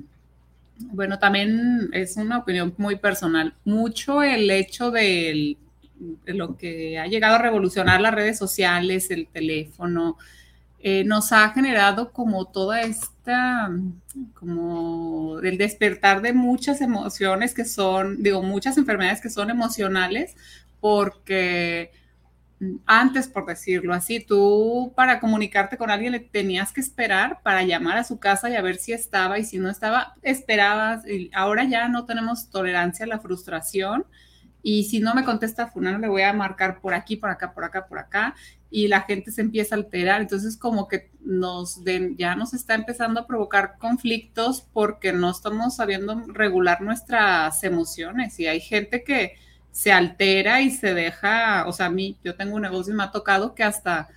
[0.79, 3.55] bueno, también es una opinión muy personal.
[3.65, 5.57] Mucho el hecho del-
[6.27, 10.17] de lo que ha llegado a revolucionar las redes sociales, el teléfono,
[10.81, 13.71] eh, nos ha generado como toda esta,
[14.35, 20.37] como el despertar de muchas emociones que son, digo, muchas enfermedades que son emocionales,
[20.85, 21.93] porque
[22.85, 27.97] antes, por decirlo así, tú para comunicarte con alguien le tenías que esperar para llamar
[27.97, 31.09] a su casa y a ver si estaba y si no estaba, esperabas.
[31.09, 34.05] Y ahora ya no tenemos tolerancia a la frustración
[34.63, 37.65] y si no me contesta fulano le voy a marcar por aquí, por acá, por
[37.65, 38.35] acá, por acá
[38.69, 40.21] y la gente se empieza a alterar.
[40.21, 41.81] Entonces como que nos
[42.19, 48.49] ya nos está empezando a provocar conflictos porque no estamos sabiendo regular nuestras emociones y
[48.49, 49.43] hay gente que
[49.75, 53.03] se altera y se deja, o sea, a mí, yo tengo un negocio y me
[53.03, 54.09] ha tocado que hasta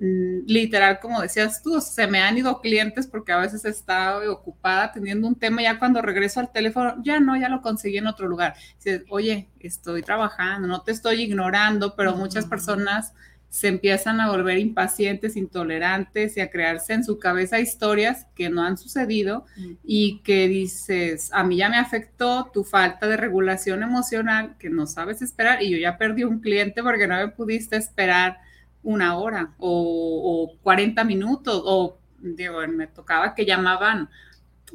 [0.00, 4.90] mm, literal, como decías tú, se me han ido clientes porque a veces estaba ocupada
[4.90, 8.26] teniendo un tema, ya cuando regreso al teléfono, ya no, ya lo conseguí en otro
[8.26, 8.56] lugar.
[8.78, 13.12] Dices, oye, estoy trabajando, no te estoy ignorando, pero muchas personas
[13.54, 18.64] se empiezan a volver impacientes, intolerantes y a crearse en su cabeza historias que no
[18.64, 19.46] han sucedido
[19.84, 24.88] y que dices, a mí ya me afectó tu falta de regulación emocional, que no
[24.88, 28.38] sabes esperar y yo ya perdí un cliente porque no me pudiste esperar
[28.82, 34.08] una hora o, o 40 minutos o digo, me tocaba que llamaban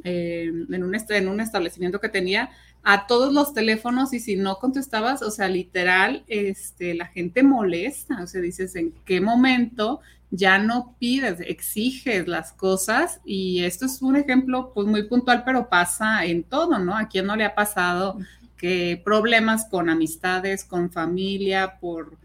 [0.04, 2.48] eh, en, un en un establecimiento que tenía
[2.82, 8.22] a todos los teléfonos y si no contestabas, o sea, literal, este, la gente molesta,
[8.22, 13.20] o sea, dices, ¿en qué momento ya no pides, exiges las cosas?
[13.24, 16.96] Y esto es un ejemplo pues muy puntual, pero pasa en todo, ¿no?
[16.96, 18.18] ¿A quién no le ha pasado
[18.56, 22.16] que problemas con amistades, con familia, por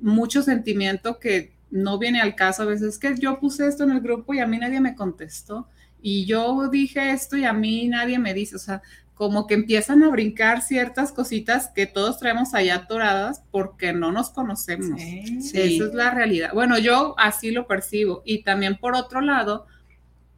[0.00, 3.90] mucho sentimiento que no viene al caso a veces, es que yo puse esto en
[3.92, 5.68] el grupo y a mí nadie me contestó,
[6.00, 8.82] y yo dije esto y a mí nadie me dice, o sea,
[9.18, 14.30] como que empiezan a brincar ciertas cositas que todos traemos allá atoradas porque no nos
[14.30, 15.00] conocemos.
[15.00, 15.50] Sí.
[15.52, 16.52] Esa es la realidad.
[16.54, 18.22] Bueno, yo así lo percibo.
[18.24, 19.66] Y también por otro lado,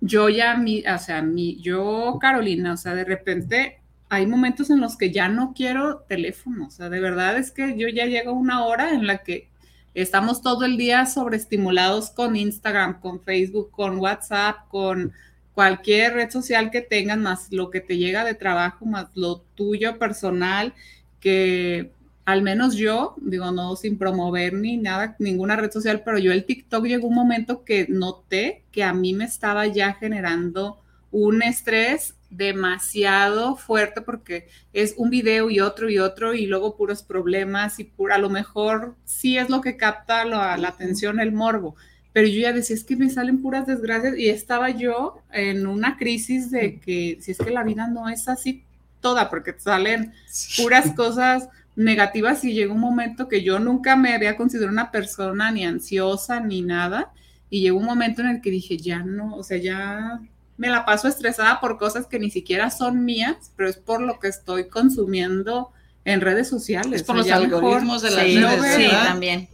[0.00, 4.80] yo ya, mi, o sea, mi, yo, Carolina, o sea, de repente hay momentos en
[4.80, 6.68] los que ya no quiero teléfono.
[6.68, 9.50] O sea, de verdad es que yo ya llego a una hora en la que
[9.92, 15.12] estamos todo el día sobreestimulados con Instagram, con Facebook, con WhatsApp, con
[15.60, 19.98] cualquier red social que tengas, más lo que te llega de trabajo, más lo tuyo
[19.98, 20.72] personal,
[21.20, 21.90] que
[22.24, 26.46] al menos yo, digo, no sin promover ni nada, ninguna red social, pero yo el
[26.46, 32.14] TikTok llegó un momento que noté que a mí me estaba ya generando un estrés
[32.30, 37.84] demasiado fuerte porque es un video y otro y otro y luego puros problemas y
[37.84, 41.76] pura, a lo mejor sí es lo que capta la, la atención, el morbo,
[42.12, 45.96] pero yo ya decía, es que me salen puras desgracias y estaba yo en una
[45.96, 48.64] crisis de que si es que la vida no es así
[49.00, 50.12] toda, porque te salen
[50.56, 55.50] puras cosas negativas y llegó un momento que yo nunca me había considerado una persona
[55.50, 57.12] ni ansiosa ni nada
[57.48, 60.20] y llegó un momento en el que dije, ya no, o sea, ya
[60.56, 64.18] me la paso estresada por cosas que ni siquiera son mías, pero es por lo
[64.20, 65.70] que estoy consumiendo
[66.04, 67.00] en redes sociales.
[67.00, 68.76] Es por O los mejor algoritmos de las Sí, no redes, veo.
[68.76, 69.04] sí, ¿verdad?
[69.04, 69.48] también.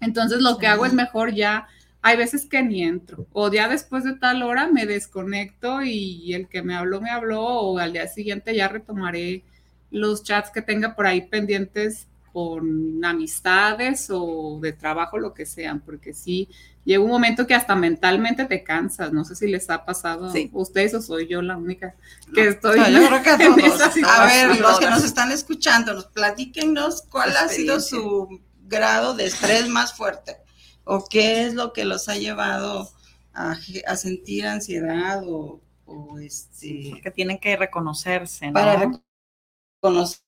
[0.00, 1.66] Entonces lo que hago es mejor ya,
[2.02, 6.48] hay veces que ni entro, o ya después de tal hora me desconecto y el
[6.48, 9.42] que me habló, me habló, o al día siguiente ya retomaré
[9.90, 15.80] los chats que tenga por ahí pendientes con amistades o de trabajo, lo que sean,
[15.80, 16.48] porque sí,
[16.84, 20.50] llega un momento que hasta mentalmente te cansas, no sé si les ha pasado Sí.
[20.54, 21.94] a ustedes o soy yo la única
[22.34, 22.78] que estoy.
[22.78, 23.96] No, yo creo que a en todos.
[24.06, 29.26] A ver, los que nos están escuchando, nos platíquenos cuál ha sido su grado de
[29.26, 30.36] estrés más fuerte
[30.84, 32.90] o qué es lo que los ha llevado
[33.32, 33.56] a,
[33.96, 38.54] sentir ansiedad o, o este Que tienen que reconocerse, ¿no?
[38.54, 40.26] para reconocer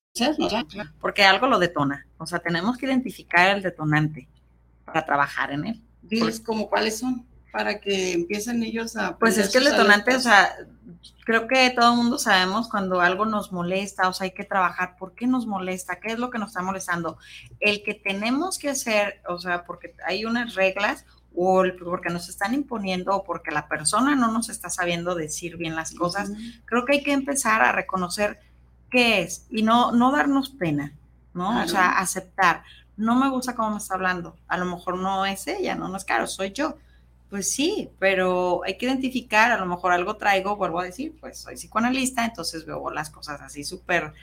[1.01, 2.07] porque algo lo detona.
[2.19, 4.29] O sea, tenemos que identificar el detonante
[4.85, 5.83] para trabajar en él.
[6.03, 9.17] Diles como cuáles son, para que empiecen ellos a...
[9.17, 10.55] Pues es que el detonante, o sea,
[11.25, 14.97] creo que todo el mundo sabemos cuando algo nos molesta, o sea, hay que trabajar,
[14.97, 16.01] ¿por qué nos molesta?
[16.01, 17.19] ¿Qué es lo que nos está molestando?
[17.61, 22.55] El que tenemos que hacer, o sea, porque hay unas reglas o porque nos están
[22.55, 26.33] imponiendo o porque la persona no nos está sabiendo decir bien las cosas,
[26.65, 28.41] creo que hay que empezar a reconocer
[28.91, 30.95] qué es y no, no darnos pena,
[31.35, 31.63] ¿no?
[31.63, 32.65] O sea, aceptar.
[32.97, 34.37] No me gusta cómo me está hablando.
[34.49, 36.77] A lo mejor no es ella, no, no es caro, soy yo.
[37.31, 41.39] Pues sí, pero hay que identificar, a lo mejor algo traigo, vuelvo a decir, pues
[41.39, 44.15] soy psicoanalista, entonces veo las cosas así súper,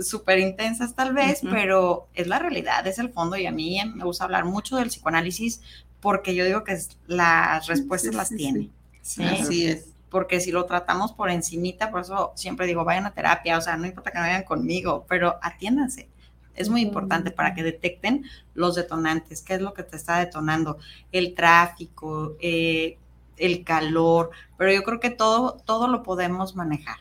[0.00, 4.04] súper intensas tal vez, pero es la realidad, es el fondo y a mí me
[4.04, 5.62] gusta hablar mucho del psicoanálisis
[6.00, 8.70] porque yo digo que las respuestas las tiene.
[9.02, 9.86] Así es.
[10.08, 13.76] Porque si lo tratamos por encimita, por eso siempre digo, vayan a terapia, o sea,
[13.76, 16.08] no importa que no vayan conmigo, pero atiéndanse.
[16.54, 20.78] Es muy importante para que detecten los detonantes, qué es lo que te está detonando,
[21.12, 22.98] el tráfico, eh,
[23.36, 26.98] el calor, pero yo creo que todo, todo lo podemos manejar,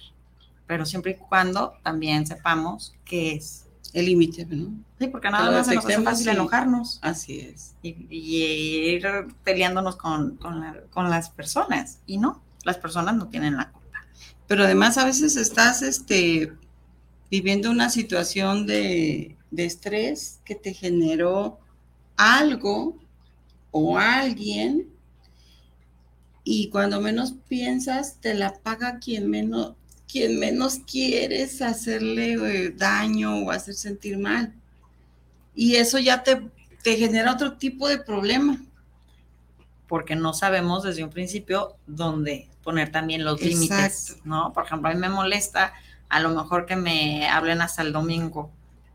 [0.68, 3.60] pero siempre y cuando también sepamos qué es.
[3.94, 4.74] El límite, ¿no?
[4.98, 6.98] Sí, porque nada más se nos hace fácil enojarnos.
[7.04, 7.76] Así es.
[7.84, 9.06] Y, ir
[9.44, 12.00] peleándonos con, con las personas.
[12.08, 14.06] Y no, las personas no tienen la culpa.
[14.48, 16.54] Pero además a veces estás este,
[17.30, 21.60] viviendo una situación de, de estrés que te generó
[22.18, 22.98] algo
[23.72, 24.90] o alguien
[26.44, 29.74] y cuando menos piensas te la paga quien menos
[30.12, 34.54] quien menos quieres hacerle eh, daño o hacer sentir mal.
[35.56, 36.52] Y eso ya te,
[36.84, 38.62] te genera otro tipo de problema.
[39.88, 44.54] Porque no sabemos desde un principio dónde poner también los límites, ¿no?
[44.54, 45.74] Por ejemplo, a mí me molesta
[46.10, 48.52] a lo mejor que me hablen hasta el domingo,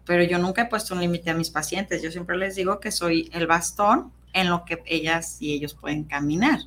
[0.08, 2.00] pero yo nunca he puesto un límite a mis pacientes.
[2.00, 6.04] Yo siempre les digo que soy el bastón en lo que ellas y ellos pueden
[6.04, 6.60] caminar.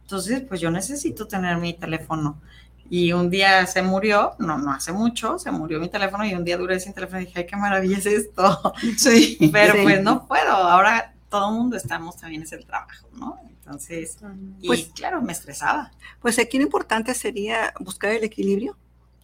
[0.00, 2.40] Entonces, pues yo necesito tener mi teléfono.
[2.88, 6.42] Y un día se murió, no, no hace mucho, se murió mi teléfono y un
[6.44, 8.72] día duré sin teléfono y dije, ay, qué maravilla es esto.
[8.96, 9.36] Sí.
[9.52, 13.38] Pero pues no puedo, ahora todo el mundo estamos también es el trabajo, ¿no?
[13.46, 14.16] Entonces,
[14.62, 15.90] y Pues- claro, me estresaba.
[16.22, 18.74] Pues aquí lo importante sería buscar el equilibrio.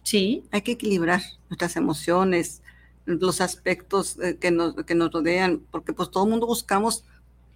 [0.03, 0.43] Sí.
[0.51, 2.61] Hay que equilibrar nuestras emociones,
[3.05, 7.03] los aspectos eh, que nos, que nos rodean, porque pues todo el mundo buscamos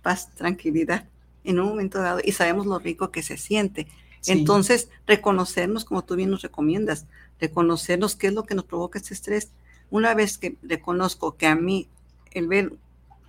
[0.01, 1.07] paz, tranquilidad
[1.43, 3.88] en un momento dado y sabemos lo rico que se siente.
[4.21, 4.33] Sí.
[4.33, 7.05] Entonces, reconocernos, como tú bien nos recomiendas,
[7.39, 9.51] reconocernos qué es lo que nos provoca este estrés.
[9.89, 11.88] Una vez que reconozco que a mí
[12.31, 12.73] el ver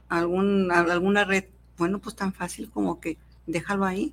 [0.09, 1.44] algún, alguna red,
[1.76, 4.12] bueno, pues tan fácil como que déjalo ahí,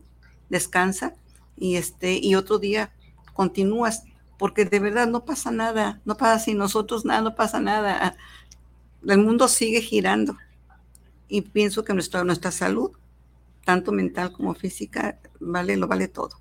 [0.49, 1.15] descansa
[1.57, 2.91] y este y otro día
[3.33, 4.03] continúas,
[4.37, 8.15] porque de verdad no pasa nada, no pasa sin nosotros nada, no pasa nada.
[9.07, 10.37] El mundo sigue girando
[11.27, 12.91] y pienso que nuestra nuestra salud,
[13.65, 16.39] tanto mental como física, vale lo vale todo.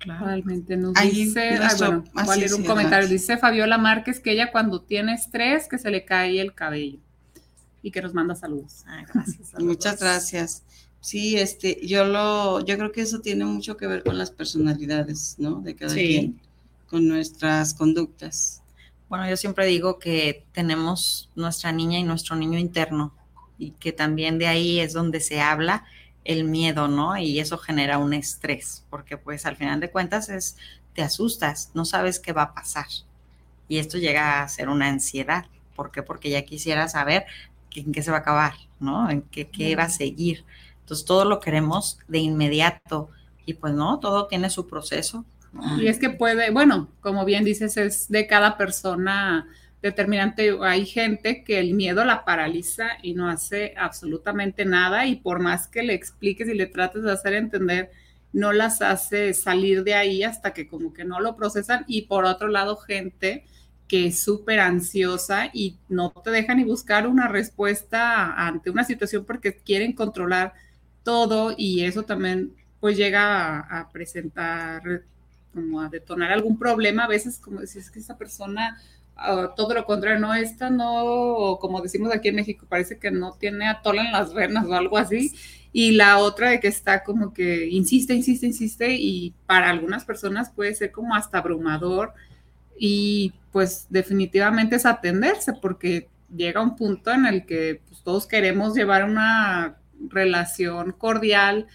[0.00, 3.14] Realmente nos Ahí dice, ah, nuestro- bueno, voy a leer un sí, comentario, adelante.
[3.14, 7.00] dice Fabiola Márquez que ella cuando tiene estrés que se le cae el cabello
[7.82, 8.84] y que nos manda saludos.
[8.86, 9.54] Ah, gracias.
[9.58, 10.64] Muchas gracias.
[11.00, 15.36] Sí, este, yo lo, yo creo que eso tiene mucho que ver con las personalidades,
[15.38, 15.60] ¿no?
[15.62, 16.02] De cada Sí.
[16.02, 16.40] quien,
[16.90, 18.62] con nuestras conductas.
[19.08, 23.14] Bueno, yo siempre digo que tenemos nuestra niña y nuestro niño interno
[23.58, 25.84] y que también de ahí es donde se habla
[26.24, 27.16] el miedo, ¿no?
[27.16, 30.56] Y eso genera un estrés, porque pues al final de cuentas es,
[30.94, 32.86] te asustas, no sabes qué va a pasar.
[33.68, 35.46] Y esto llega a ser una ansiedad.
[35.76, 36.02] ¿Por qué?
[36.02, 37.24] Porque ya quisiera saber
[37.74, 39.08] en qué se va a acabar, ¿no?
[39.08, 40.44] En qué, qué va a seguir.
[40.80, 43.10] Entonces todo lo queremos de inmediato
[43.46, 45.24] y pues no, todo tiene su proceso.
[45.78, 49.48] Y es que puede, bueno, como bien dices, es de cada persona
[49.82, 50.56] determinante.
[50.62, 55.68] Hay gente que el miedo la paraliza y no hace absolutamente nada y por más
[55.68, 57.90] que le expliques y le trates de hacer entender,
[58.32, 61.84] no las hace salir de ahí hasta que como que no lo procesan.
[61.88, 63.44] Y por otro lado, gente
[63.88, 69.24] que es súper ansiosa y no te deja ni buscar una respuesta ante una situación
[69.24, 70.54] porque quieren controlar
[71.02, 75.02] todo y eso también pues llega a, a presentar
[75.52, 78.78] como a detonar algún problema, a veces como decís que esa persona,
[79.16, 83.32] ah, todo lo contrario, no, esta no, como decimos aquí en México, parece que no
[83.32, 85.32] tiene atola en las venas o algo así,
[85.72, 90.50] y la otra de que está como que insiste, insiste, insiste, y para algunas personas
[90.50, 92.14] puede ser como hasta abrumador,
[92.78, 98.74] y pues definitivamente es atenderse, porque llega un punto en el que pues, todos queremos
[98.74, 99.76] llevar una
[100.08, 101.66] relación cordial,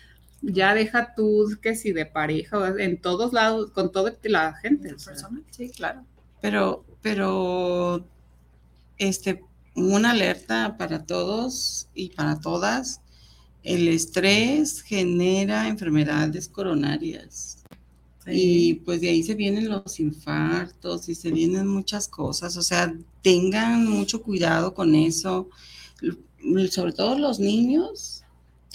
[0.45, 4.93] ya deja tú que si de pareja, en todos lados, con toda la gente.
[4.93, 5.15] o sea.
[5.49, 6.05] Sí, claro.
[6.41, 8.05] Pero, pero
[8.97, 9.43] este,
[9.75, 13.01] una alerta para todos y para todas.
[13.63, 17.63] El estrés genera enfermedades coronarias.
[18.27, 22.57] Y pues de ahí se vienen los infartos y se vienen muchas cosas.
[22.57, 25.49] O sea, tengan mucho cuidado con eso.
[26.69, 28.24] Sobre todo los niños.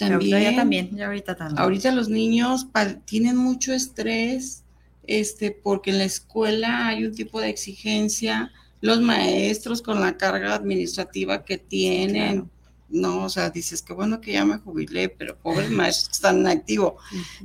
[0.09, 0.33] También.
[0.33, 1.59] Ahorita ya también, ya ahorita también.
[1.59, 2.67] Ahorita los niños
[3.05, 4.63] tienen mucho estrés,
[5.05, 10.55] este, porque en la escuela hay un tipo de exigencia, los maestros con la carga
[10.55, 12.49] administrativa que tienen,
[12.89, 16.39] no, o sea, dices que bueno que ya me jubilé, pero pobres maestros que están
[16.39, 16.97] en activo.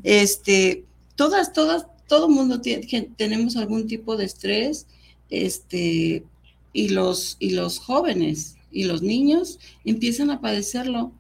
[0.03, 0.85] Este,
[1.15, 4.87] todas, todas, todo mundo tiene, tenemos algún tipo de estrés,
[5.31, 6.25] este,
[6.73, 11.13] y los, y los jóvenes y los niños empiezan a padecerlo.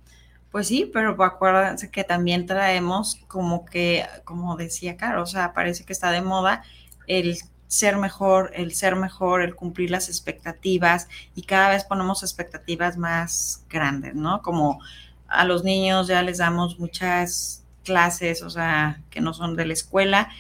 [0.57, 5.85] Pues sí, pero acuérdense que también traemos como que, como decía Caro, o sea, parece
[5.85, 6.63] que está de moda
[7.07, 7.37] el
[7.67, 13.67] ser mejor, el ser mejor, el cumplir las expectativas y cada vez ponemos expectativas más
[13.69, 14.41] grandes, ¿no?
[14.41, 14.81] Como
[15.29, 19.75] a los niños ya les damos muchas clases, o sea, que no son de la
[19.75, 20.31] escuela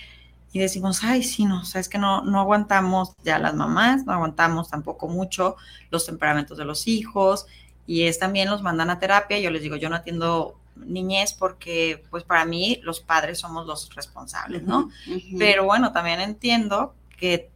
[0.50, 4.06] y decimos, ay, sí, no, o sea, es que no, no aguantamos ya las mamás,
[4.06, 5.56] no aguantamos tampoco mucho
[5.90, 7.46] los temperamentos de los hijos
[7.86, 9.38] y es también los mandan a terapia.
[9.38, 13.94] Yo les digo, yo no atiendo niñez porque pues para mí los padres somos los
[13.94, 14.90] responsables, ¿no?
[15.38, 17.48] Pero bueno, también entiendo que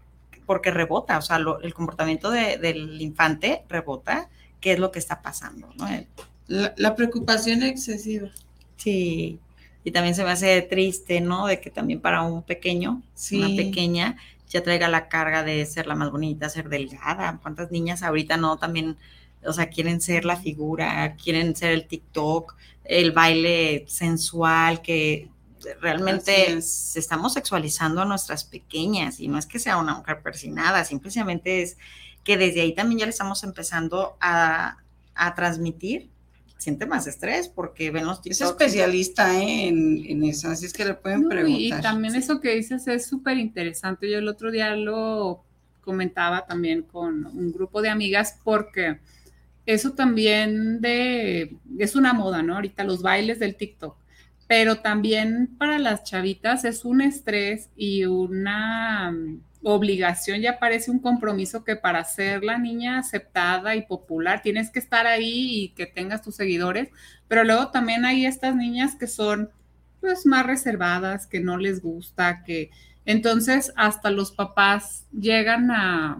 [0.47, 4.29] porque rebota, o sea, lo- el comportamiento de- del infante rebota,
[4.61, 5.87] qué es lo que está pasando, ¿no?
[6.49, 8.29] La, la preocupación excesiva.
[8.77, 9.39] Sí,
[9.85, 11.47] y también se me hace triste, ¿no?
[11.47, 13.37] De que también para un pequeño, Sí.
[13.39, 14.17] una pequeña,
[14.49, 17.39] ya traiga la carga de ser la más bonita, ser delgada.
[17.43, 18.97] ¿Cuántas niñas ahorita no también,
[19.45, 25.29] o sea, quieren ser la figura, quieren ser el TikTok, el baile sensual, que
[25.81, 26.97] realmente es.
[26.97, 31.77] estamos sexualizando a nuestras pequeñas y no es que sea una mujer persinada, simplemente es
[32.25, 34.79] que desde ahí también ya le estamos empezando a,
[35.15, 36.09] a transmitir
[36.59, 38.51] siente más estrés porque ven los Es TikToks.
[38.51, 39.69] especialista ¿eh?
[39.69, 41.79] en, en eso, así es que le pueden No, preguntar.
[41.81, 44.11] y también eso que dices es súper interesante.
[44.11, 45.43] Yo el otro día lo
[45.81, 49.01] comentaba también con un grupo de amigas porque
[49.73, 52.57] eso también es una moda, ¿no?
[52.57, 53.97] Ahorita los bailes del TikTok,
[54.47, 60.99] pero también para las chavitas es un estrés y una mm, obligación, ya parece un
[60.99, 65.87] compromiso que para ser la niña aceptada y popular tienes que estar ahí y que
[65.87, 66.89] tengas tus seguidores,
[67.29, 69.51] pero luego también hay estas niñas que son
[70.01, 72.71] pues más reservadas, que no les gusta, que
[73.05, 76.19] entonces hasta los papás llegan a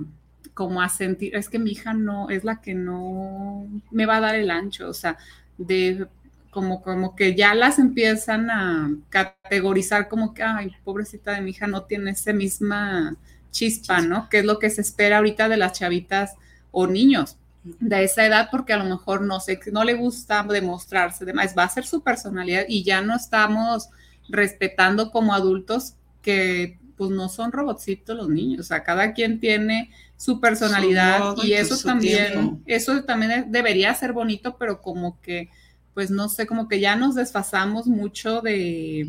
[0.61, 4.21] como a sentir, es que mi hija no es la que no me va a
[4.21, 5.17] dar el ancho, o sea,
[5.57, 6.07] de
[6.51, 11.67] como, como que ya las empiezan a categorizar como que, ay, pobrecita de mi hija
[11.67, 13.17] no tiene esa misma
[13.51, 14.29] chispa, ¿no?
[14.29, 16.35] Que es lo que se espera ahorita de las chavitas
[16.73, 21.25] o niños de esa edad porque a lo mejor no sé, no le gusta demostrarse,
[21.25, 23.89] demás, va a ser su personalidad y ya no estamos
[24.29, 29.91] respetando como adultos que pues no son robotcitos los niños, o sea, cada quien tiene
[30.21, 32.61] su personalidad y y eso también, tiempo.
[32.67, 35.49] eso también debería ser bonito, pero como que,
[35.95, 39.09] pues no sé, como que ya nos desfasamos mucho de,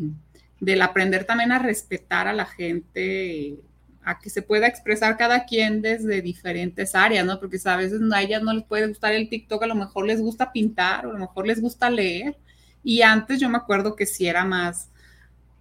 [0.62, 3.58] del aprender también a respetar a la gente,
[4.06, 7.42] a que se pueda expresar cada quien desde diferentes áreas, ¿no?
[7.42, 10.22] Porque a veces a ellas no les puede gustar el TikTok, a lo mejor les
[10.22, 12.38] gusta pintar, o a lo mejor les gusta leer.
[12.86, 14.88] Y antes yo me acuerdo que sí era más,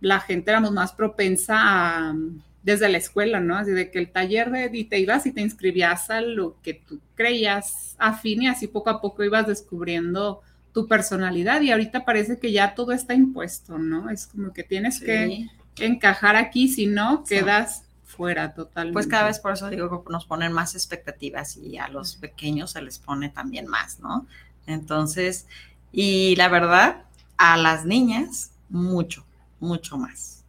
[0.00, 2.14] la gente éramos más propensa a,
[2.62, 3.56] desde la escuela, ¿no?
[3.56, 6.74] Así de que el taller de, y te ibas y te inscribías a lo que
[6.74, 10.42] tú creías afín y así poco a poco ibas descubriendo
[10.72, 14.10] tu personalidad y ahorita parece que ya todo está impuesto, ¿no?
[14.10, 15.04] Es como que tienes Sí.
[15.06, 15.48] que
[15.78, 18.92] encajar aquí, si no, quedas fuera totalmente.
[18.92, 22.72] Pues cada vez por eso digo que nos ponen más expectativas y a los pequeños
[22.72, 24.26] se les pone también más, ¿no?
[24.66, 25.46] Entonces,
[25.92, 27.04] y la verdad,
[27.36, 29.24] a las niñas, mucho,
[29.58, 30.39] mucho más.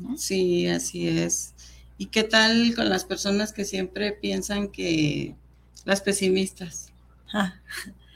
[0.00, 0.16] ¿No?
[0.16, 1.54] Sí, así es.
[1.98, 5.36] ¿Y qué tal con las personas que siempre piensan que
[5.84, 6.88] las pesimistas?
[7.32, 7.54] Ah,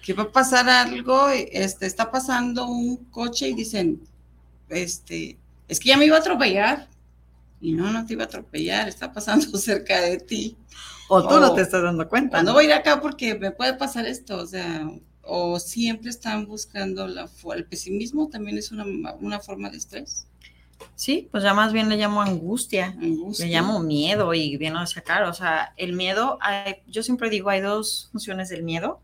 [0.02, 4.00] Que va a pasar algo, este, está pasando un coche y dicen,
[4.68, 6.88] este, es que ya me iba a atropellar.
[7.60, 10.56] Y no, no te iba a atropellar, está pasando cerca de ti.
[11.08, 12.42] O tú no te estás dando cuenta.
[12.42, 12.52] ¿no?
[12.52, 14.88] voy a ir acá porque me puede pasar esto, o sea,
[15.22, 18.84] o siempre están buscando la, el pesimismo también es una,
[19.20, 20.26] una forma de estrés.
[20.94, 22.86] Sí, pues ya más bien le llamo angustia.
[22.86, 23.46] angustia.
[23.46, 25.28] Le llamo miedo y bien hacia acá.
[25.28, 29.00] O sea, el miedo, hay- yo siempre digo, hay dos funciones del miedo.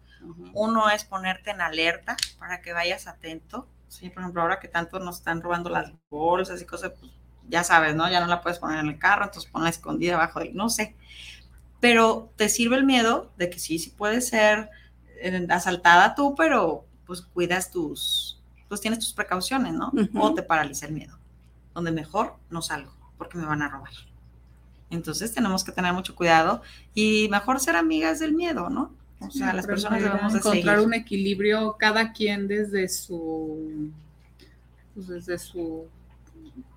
[0.53, 3.67] Uno es ponerte en alerta para que vayas atento.
[3.89, 7.11] Sí, por ejemplo, ahora que tanto nos están robando las bolsas y cosas, pues
[7.49, 8.09] ya sabes, ¿no?
[8.11, 10.95] Ya no la puedes poner en el carro, entonces ponla escondida abajo del, no sé.
[11.81, 14.71] pero te sirve el miedo de que sí, sí puedes ser
[15.23, 19.91] eh, asaltada tú, pero pues cuidas tus, pues tienes tus precauciones, ¿no?
[20.15, 21.19] O te paraliza el miedo,
[21.75, 23.93] donde mejor no salgo porque me van a robar.
[24.91, 26.63] Entonces tenemos que tener mucho cuidado
[26.95, 28.93] y mejor ser amigas del miedo, ¿no?
[29.21, 30.87] O sea, las personas debemos de encontrar seguir.
[30.87, 33.93] un equilibrio cada quien desde su
[34.95, 35.87] pues, desde su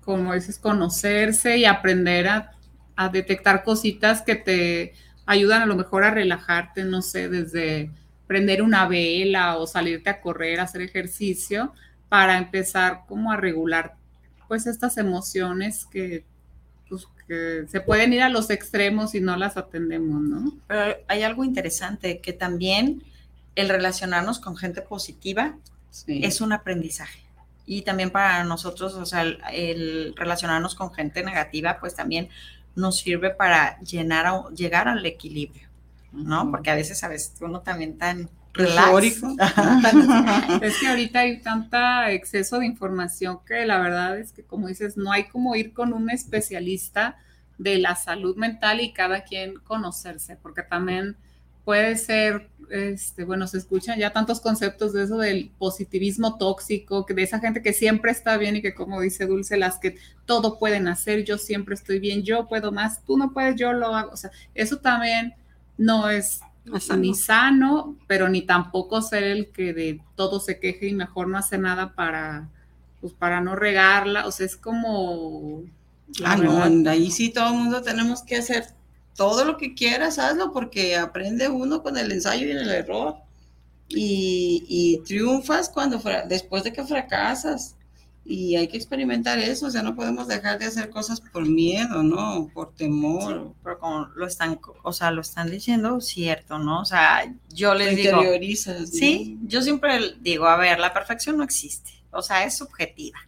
[0.04, 2.52] como dices conocerse y aprender a,
[2.96, 4.92] a detectar cositas que te
[5.24, 7.90] ayudan a lo mejor a relajarte no sé desde
[8.26, 11.72] prender una vela o salirte a correr hacer ejercicio
[12.10, 13.96] para empezar como a regular
[14.48, 16.24] pues estas emociones que
[16.88, 21.22] pues, que se pueden ir a los extremos y no las atendemos no Pero hay
[21.22, 23.02] algo interesante que también
[23.54, 25.56] el relacionarnos con gente positiva
[25.90, 26.24] Sí.
[26.24, 27.20] es un aprendizaje.
[27.66, 32.28] Y también para nosotros, o sea, el, el relacionarnos con gente negativa, pues también
[32.74, 35.68] nos sirve para llenar a- llegar al equilibrio,
[36.12, 36.50] ¿no?
[36.50, 38.86] Porque a veces, a veces uno también tan relax.
[38.86, 39.36] Eufórico.
[40.62, 44.96] Es que ahorita hay tanta exceso de información que la verdad es que, como dices,
[44.96, 47.18] no hay como ir con un especialista
[47.58, 51.16] de la salud mental y cada quien conocerse, porque también
[51.64, 57.14] puede ser, este, bueno, se escuchan ya tantos conceptos de eso del positivismo tóxico, que
[57.14, 59.96] de esa gente que siempre está bien y que, como dice Dulce, las que
[60.26, 63.94] todo pueden hacer, yo siempre estoy bien, yo puedo más, tú no puedes, yo lo
[63.94, 64.10] hago.
[64.10, 65.34] O sea, eso también
[65.78, 66.40] no es
[66.72, 66.96] Exacto.
[66.96, 71.38] ni sano, pero ni tampoco ser el que de todo se queje y mejor no
[71.38, 72.50] hace nada para,
[73.00, 74.26] pues para no regarla.
[74.26, 75.64] O sea, es como
[76.24, 78.66] Ah, verdad, no, ahí sí todo el mundo tenemos que hacer
[79.16, 83.16] todo lo que quieras, hazlo, porque aprende uno con el ensayo y el error.
[83.88, 87.76] Y, y triunfas cuando después de que fracasas.
[88.26, 92.02] Y hay que experimentar eso, o sea, no podemos dejar de hacer cosas por miedo,
[92.02, 92.48] ¿no?
[92.54, 93.52] Por temor.
[93.62, 96.80] Pero como lo están, o sea, lo están diciendo, cierto, ¿no?
[96.80, 98.22] O sea, yo les digo.
[98.22, 98.86] ¿no?
[98.86, 103.18] Sí, yo siempre digo, a ver, la perfección no existe, o sea, es subjetiva.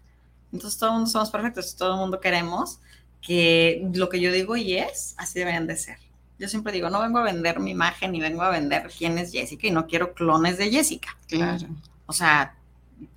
[0.51, 2.79] Entonces todo el mundo somos perfectos, todo el mundo queremos
[3.21, 5.99] que lo que yo digo y es, así deben de ser.
[6.39, 9.33] Yo siempre digo, no vengo a vender mi imagen ni vengo a vender quién es
[9.33, 11.17] Jessica y no quiero clones de Jessica.
[11.29, 11.67] Claro.
[12.07, 12.56] O sea,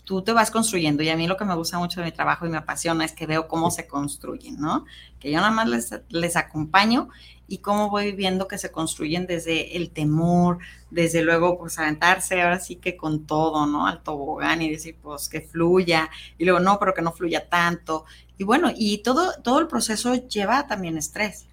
[0.03, 2.45] tú te vas construyendo y a mí lo que me gusta mucho de mi trabajo
[2.45, 4.85] y me apasiona es que veo cómo se construyen, ¿no?
[5.19, 7.09] Que yo nada más les, les acompaño
[7.47, 10.59] y cómo voy viendo que se construyen desde el temor,
[10.91, 13.87] desde luego pues aventarse ahora sí que con todo, ¿no?
[13.87, 18.05] Al tobogán y decir pues que fluya y luego no, pero que no fluya tanto.
[18.37, 21.45] Y bueno, y todo, todo el proceso lleva también estrés.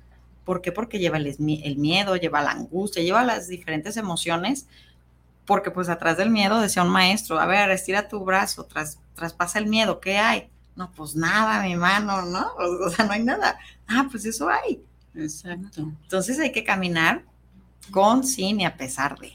[0.45, 0.71] ¿Por qué?
[0.71, 4.69] Porque lleva el, el miedo, lleva la angustia, lleva las diferentes emociones
[5.47, 9.59] porque pues atrás del miedo decía un maestro, a ver, estira tu brazo, tras, traspasa
[9.59, 10.51] el miedo, ¿qué hay?
[10.75, 12.47] No, pues nada, mi mano, ¿no?
[12.85, 13.59] O, sea, no hay nada.
[13.87, 14.83] Ah, pues eso hay.
[15.15, 15.93] Exacto.
[16.03, 17.25] Entonces hay que caminar
[17.91, 19.33] con, sin y a pesar de.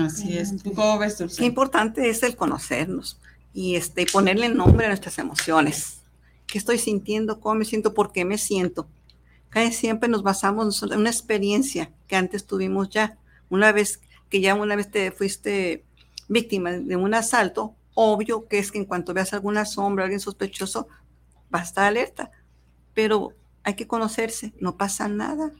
[0.00, 0.62] Así es.
[0.62, 1.38] ¿Tú cómo ves, Dulce?
[1.38, 3.18] Qué importante es el conocernos
[3.52, 6.00] y este, y ponerle nombre a nuestras emociones.
[6.46, 7.40] ¿Qué estoy sintiendo?
[7.40, 7.94] ¿Cómo me siento?
[7.94, 8.88] ¿Por qué me siento?
[9.48, 13.16] Casi siempre nos basamos en una experiencia que antes tuvimos ya.
[13.48, 14.00] Una vez
[14.30, 15.84] que ya una vez te fuiste
[16.28, 20.88] víctima de un asalto, obvio que es que en cuanto veas alguna sombra, alguien sospechoso,
[21.54, 22.30] va a estar alerta.
[22.94, 25.52] Pero hay que conocerse, no pasa nada.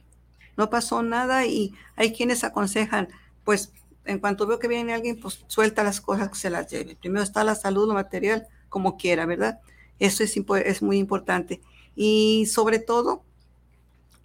[0.57, 3.09] No pasó nada y hay quienes aconsejan,
[3.43, 3.71] pues
[4.05, 6.95] en cuanto veo que viene alguien, pues suelta las cosas que se las lleve.
[6.95, 9.59] Primero está la salud, lo material, como quiera, ¿verdad?
[9.99, 11.61] Eso es, es muy importante.
[11.95, 13.23] Y sobre todo,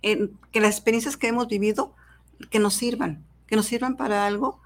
[0.02, 1.94] en- que las experiencias que hemos vivido,
[2.50, 4.58] que nos sirvan, que nos sirvan para algo,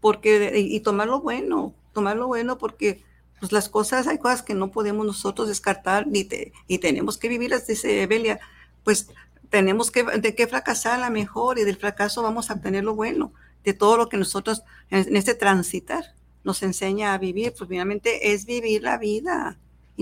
[0.00, 3.04] porque, y, tomar lo bueno, tomar lo bueno, porque
[3.38, 7.28] pues las cosas, hay cosas que no podemos nosotros descartar ni te- y tenemos que
[7.28, 8.40] vivirlas, dice Belia,
[8.82, 9.10] pues
[9.48, 12.96] tenemos que, de que fracasar a la mejor y del fracaso vamos a obtener lo
[12.96, 13.32] bueno
[13.62, 16.04] de todo lo que nosotros en, en este transitar
[16.42, 19.56] nos enseña a vivir, pues finalmente es vivir la vida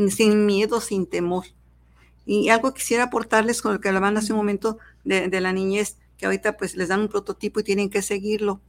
[0.08, 1.44] sin miedo, sin temor.
[2.24, 6.26] Y algo quisiera aportarles con lo que hablaban hace un momento de la niñez, que
[6.26, 8.60] ahorita pues les dan un prototipo y tienen que seguirlo.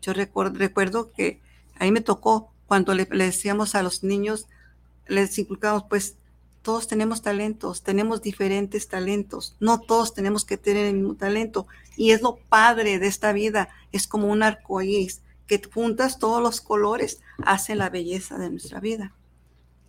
[0.00, 1.40] Yo recuerdo, recuerdo que
[1.76, 4.46] ahí me tocó cuando le, decíamos a los niños,
[5.08, 6.14] les inculcamos pues
[6.62, 11.66] todos tenemos talentos, tenemos diferentes talentos, no todos tenemos que tener el mismo talento.
[11.96, 16.60] Y es lo padre de esta vida, es como un arcoíris, que juntas todos los
[16.60, 19.12] colores, hace la belleza de nuestra vida.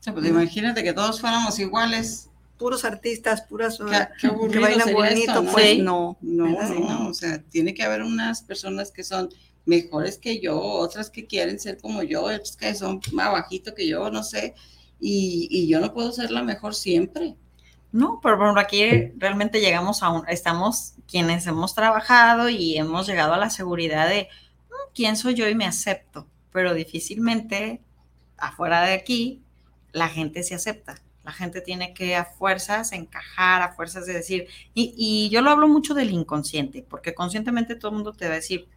[0.03, 2.31] Pues imagínate que todos fuéramos iguales.
[2.63, 5.51] Puros artistas, puras Qué, qué aburrido que bailan sería bonito, esto, ¿no?
[5.51, 5.81] pues Sí.
[5.81, 6.17] no.
[6.21, 9.29] No, o sea, tiene que haber unas personas que son
[9.65, 13.85] mejores que yo, otras que quieren ser como yo, otras que son más bajito que
[13.87, 14.55] yo, no sé,
[14.99, 17.35] y, y yo no puedo ser la mejor siempre.
[17.91, 23.05] No, pero por ejemplo, aquí realmente llegamos a un, estamos quienes hemos trabajado y hemos
[23.07, 24.29] llegado a la seguridad de
[24.69, 27.81] "Mm, quién soy yo y me acepto, pero difícilmente
[28.37, 29.41] afuera de aquí
[29.91, 30.95] la gente se acepta.
[31.23, 35.51] La gente tiene que a fuerzas encajar, a fuerzas de decir, y, y yo lo
[35.51, 38.67] hablo mucho del inconsciente, porque conscientemente todo el mundo te va a decir,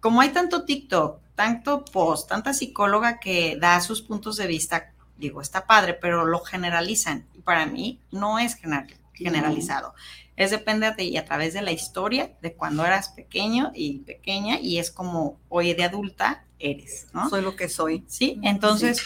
[0.00, 5.40] como hay tanto TikTok, tanto post, tanta psicóloga que da sus puntos de vista, digo,
[5.40, 7.26] está padre, pero lo generalizan.
[7.34, 9.94] Y para mí no es general- generalizado.
[10.36, 14.58] Es depende de y a través de la historia de cuando eras pequeño y pequeña
[14.60, 17.28] y es como hoy de adulta eres, ¿no?
[17.28, 18.04] Soy lo que soy.
[18.08, 19.02] Sí, entonces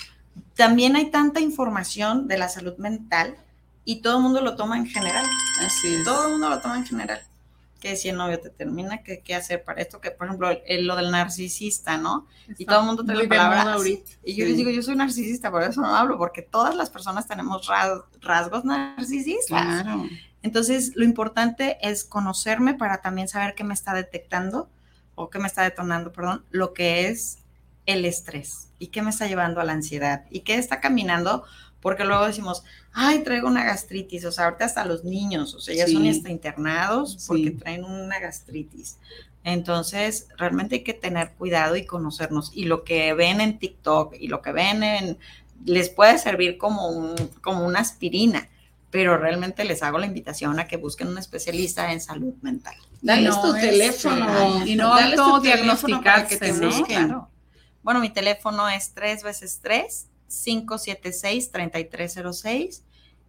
[0.57, 3.37] también hay tanta información de la salud mental
[3.85, 5.25] y todo el mundo lo toma en general.
[5.61, 6.05] Así es.
[6.05, 7.21] Todo el mundo lo toma en general.
[7.81, 10.01] Que si el novio te termina, ¿qué, qué hacer para esto?
[10.01, 12.27] Que, por ejemplo, el- lo del narcisista, ¿no?
[12.59, 13.67] y todo el mundo te palabras.
[13.67, 14.11] ahorita.
[14.25, 17.29] Y yo les digo, yo soy narcisista, por eso no hablo, porque todas las personas
[17.29, 19.83] tenemos ras- rasgos narcisistas.
[19.83, 20.05] Claro.
[20.43, 24.69] Entonces, lo importante es conocerme para también saber qué me está detectando
[25.15, 27.39] o qué me está detonando, perdón, lo que es
[27.87, 31.45] el estrés y qué me está llevando a la ansiedad y qué está caminando,
[31.81, 35.75] porque luego decimos, ay, traigo una gastritis, o sea, ahorita hasta los niños, o sea,
[35.75, 37.51] ya son hasta internados porque Sí.
[37.53, 38.99] traen una gastritis.
[39.45, 42.51] Entonces, realmente hay que tener cuidado y conocernos.
[42.53, 45.19] Y lo que ven en TikTok y lo que ven en,
[45.65, 48.49] les puede servir como, un, como una aspirina,
[48.91, 52.75] pero realmente les hago la invitación a que busquen un especialista en salud mental.
[53.03, 54.67] Dales No, tu este, teléfono.
[54.67, 56.67] y no para que autodiagnosticarse, te ¿no?
[56.67, 57.05] busquen.
[57.07, 57.29] Claro.
[57.87, 60.09] Bueno, mi teléfono es 3 veces 3
[60.45, 62.83] 576 3306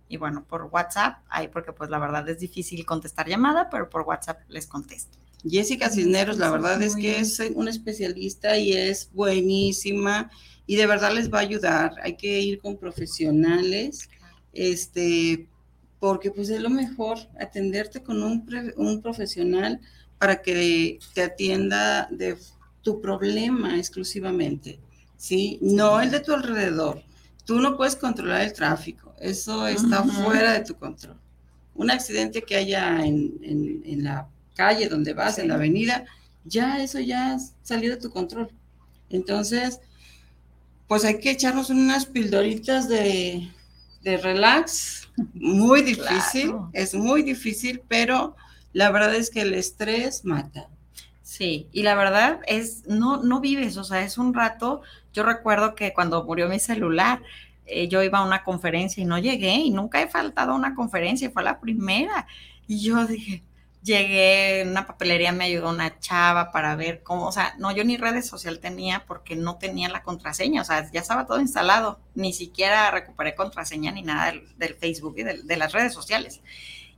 [0.10, 4.02] y bueno, por WhatsApp, ahí porque pues la verdad es difícil contestar llamada, pero por
[4.02, 5.16] WhatsApp les contesto.
[5.48, 10.32] Jessica Cisneros, la verdad es que es una especialista y es buenísima
[10.66, 11.92] y de verdad les va a ayudar.
[12.02, 14.10] Hay que ir con profesionales,
[14.54, 15.48] este,
[16.00, 19.80] porque pues es lo mejor atenderte con un, pre- un profesional
[20.18, 22.36] para que te atienda de
[22.88, 24.80] tu problema exclusivamente,
[25.18, 25.60] ¿sí?
[25.62, 26.96] No el de tu alrededor.
[27.46, 31.18] Tú no puedes controlar el tráfico, eso está fuera de tu control.
[31.76, 33.18] Un accidente que haya en,
[33.52, 36.06] en- en la calle donde vas, en la avenida,
[36.46, 38.48] ya eso ya salió de tu control.
[39.10, 39.80] Entonces,
[40.88, 43.50] pues hay que echarnos unas pildoritas de,
[44.04, 45.10] de relax.
[45.34, 46.70] Muy difícil, Claro.
[46.74, 48.36] es muy difícil, pero
[48.74, 50.70] la verdad es que el estrés mata.
[51.28, 54.82] Sí, y la verdad es, no, no vives, o sea, es un rato,
[55.14, 57.22] yo recuerdo que cuando murió mi celular,
[57.66, 60.74] eh, yo iba a una conferencia y no llegué, y nunca he faltado a una
[60.74, 62.28] conferencia, fue la primera,
[62.66, 63.44] y yo dije,
[63.84, 67.84] llegué en una papelería, me ayudó una chava para ver cómo, o sea, no, yo
[67.84, 72.00] ni redes social tenía porque no tenía la contraseña, o sea, ya estaba todo instalado,
[72.16, 76.40] ni siquiera recuperé contraseña ni nada del, Facebook y del- de las redes sociales.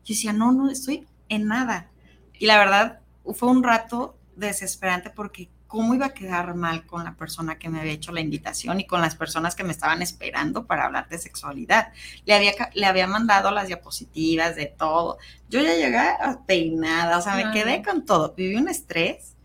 [0.06, 1.90] Yo decía, no, no estoy en nada.
[2.38, 3.00] Y la verdad,
[3.36, 7.80] fue un rato desesperante porque cómo iba a quedar mal con la persona que me
[7.80, 11.20] había hecho la invitación y con las personas que me estaban esperando para hablar de
[11.20, 11.94] sexualidad.
[12.26, 15.20] Le había, le había mandado las diapositivas de todo.
[15.48, 16.00] Yo ya llegué
[16.48, 18.34] peinada, o sea, me quedé con todo.
[18.36, 19.36] Viví un estrés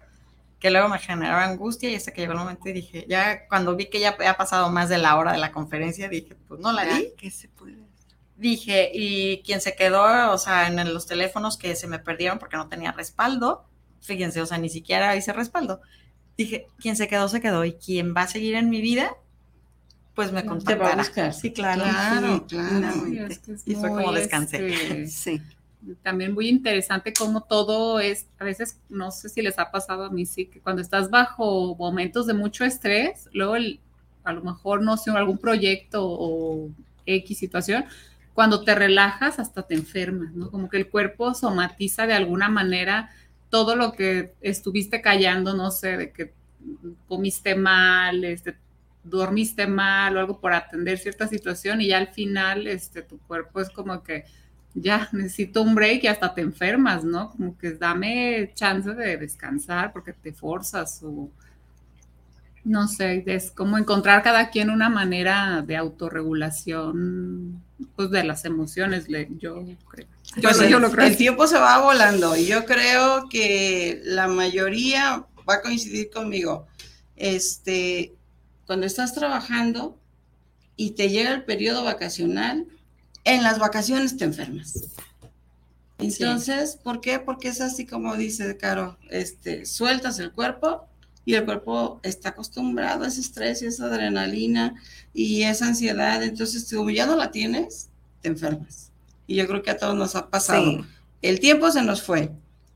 [0.58, 3.76] que luego me generaba angustia y hasta que llegó el momento y dije, ya cuando
[3.76, 6.72] vi que ya había pasado más de la hora de la conferencia, dije, pues no
[6.72, 7.12] la di.
[7.18, 7.84] ¿Qué se puede?
[8.36, 12.56] Dije, y quien se quedó, o sea, en los teléfonos que se me perdieron porque
[12.56, 13.66] no tenía respaldo,
[14.04, 15.80] fíjense, o sea, ni siquiera hice respaldo.
[16.36, 19.10] Dije, quien se quedó, se quedó, y quien va a seguir en mi vida,
[20.14, 20.96] pues me Te va a contactará.
[20.96, 21.34] buscar.
[21.34, 21.82] Sí, claro.
[21.82, 22.92] Claro, Sí, claro.
[23.06, 24.68] Sí, es que es Y fue como descansé.
[24.68, 25.42] este, Sí.
[26.02, 30.10] también muy interesante cómo todo es, a veces, no sé si les ha pasado a
[30.10, 33.80] mí, sí, que cuando estás bajo momentos de mucho estrés, luego el-
[34.22, 36.70] a lo mejor, no sé, algún proyecto o
[37.06, 37.84] X situación,
[38.32, 40.50] cuando te relajas hasta te enfermas, ¿no?
[40.50, 43.10] Como que el cuerpo somatiza de alguna manera
[43.54, 46.32] todo lo que estuviste callando, no sé, de que
[47.06, 48.56] comiste mal, este,
[49.04, 53.60] dormiste mal o algo por atender cierta situación y ya al final, este, tu cuerpo
[53.60, 54.24] es como que
[54.74, 57.30] ya necesito un break y hasta te enfermas, ¿no?
[57.30, 61.30] Como que dame chance de descansar porque te forzas o
[62.64, 67.62] no sé, es como encontrar cada quien una manera de autorregulación
[67.94, 69.06] pues de las emociones,
[69.38, 70.08] yo creo.
[70.36, 71.06] Yo, yo el, lo creo.
[71.06, 76.66] el tiempo se va volando y yo creo que la mayoría va a coincidir conmigo.
[77.16, 78.14] Este,
[78.66, 79.98] cuando estás trabajando
[80.76, 82.66] y te llega el periodo vacacional,
[83.24, 84.90] en las vacaciones te enfermas.
[85.98, 87.18] Entonces, ¿por qué?
[87.18, 90.86] Porque es así como dice Caro, este, sueltas el cuerpo
[91.24, 94.74] y el cuerpo está acostumbrado a ese estrés y esa adrenalina
[95.12, 96.22] y esa ansiedad.
[96.22, 97.88] Entonces, como ya no la tienes,
[98.20, 98.90] te enfermas.
[99.26, 100.64] Y yo creo que a todos nos ha pasado.
[100.64, 100.84] Sí.
[101.22, 102.30] El tiempo se nos fue.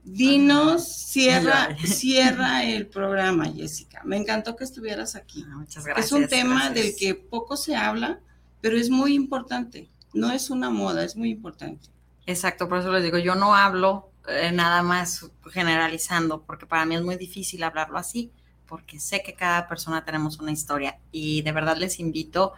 [0.05, 4.01] Dinos, cierra, cierra el programa, Jessica.
[4.05, 5.44] Me encantó que estuvieras aquí.
[5.49, 6.07] Ah, Muchas gracias.
[6.07, 6.74] es un tema gracias.
[6.74, 8.20] del que poco se habla,
[8.61, 9.90] pero es muy importante.
[10.14, 11.90] No es una moda, es muy importante.
[12.26, 16.94] Exacto, por eso les digo, yo no hablo eh, nada más generalizando, porque para mí
[16.94, 18.30] es muy difícil hablarlo así,
[18.66, 22.53] porque sé que cada persona tenemos una historia y de verdad les invito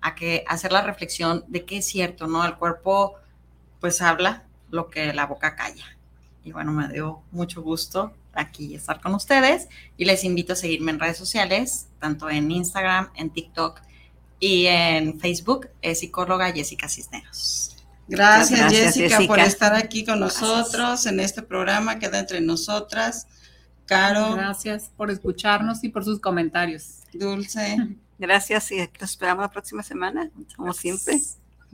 [0.00, 2.44] a que a hacer la reflexión de que es cierto, ¿no?
[2.44, 3.14] El cuerpo
[3.82, 5.84] pues habla lo que la boca calla.
[6.44, 10.92] Y bueno, me dio mucho gusto aquí estar con ustedes y les invito a seguirme
[10.92, 13.80] en redes sociales, tanto en Instagram, en TikTok
[14.38, 17.76] y en Facebook, es psicóloga Jessica Cisneros.
[18.06, 21.98] Gracias, Gracias, Jessica, por estar aquí con nosotros en este programa.
[21.98, 23.26] Queda entre nosotras.
[23.84, 27.00] Caro, Gracias por escucharnos y por sus comentarios.
[27.12, 27.76] Dulce.
[28.18, 31.20] Gracias y los esperamos la próxima semana, como siempre.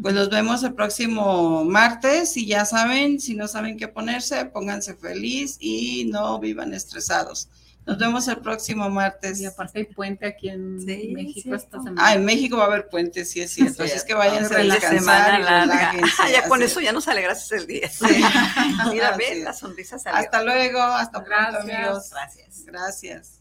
[0.00, 4.94] Pues los vemos el próximo martes y ya saben, si no saben qué ponerse, pónganse
[4.94, 7.48] feliz y no vivan estresados.
[7.84, 9.40] Nos vemos el próximo martes.
[9.40, 12.02] Y aparte hay puente aquí en Sí, México esta semana.
[12.04, 13.82] Ah, en México va a haber puentes, sí es cierto.
[13.82, 15.92] Así es que váyanse a la semana larga.
[15.92, 17.88] relájense, ya con así eso ya nos alegraste el día.
[17.88, 18.04] Sí.
[18.92, 20.18] Mira, ve, la sonrisa salió.
[20.18, 21.76] Hasta luego, hasta pronto, Gracias.
[21.76, 22.10] amigos.
[22.10, 22.64] Gracias.
[22.66, 23.37] Gracias.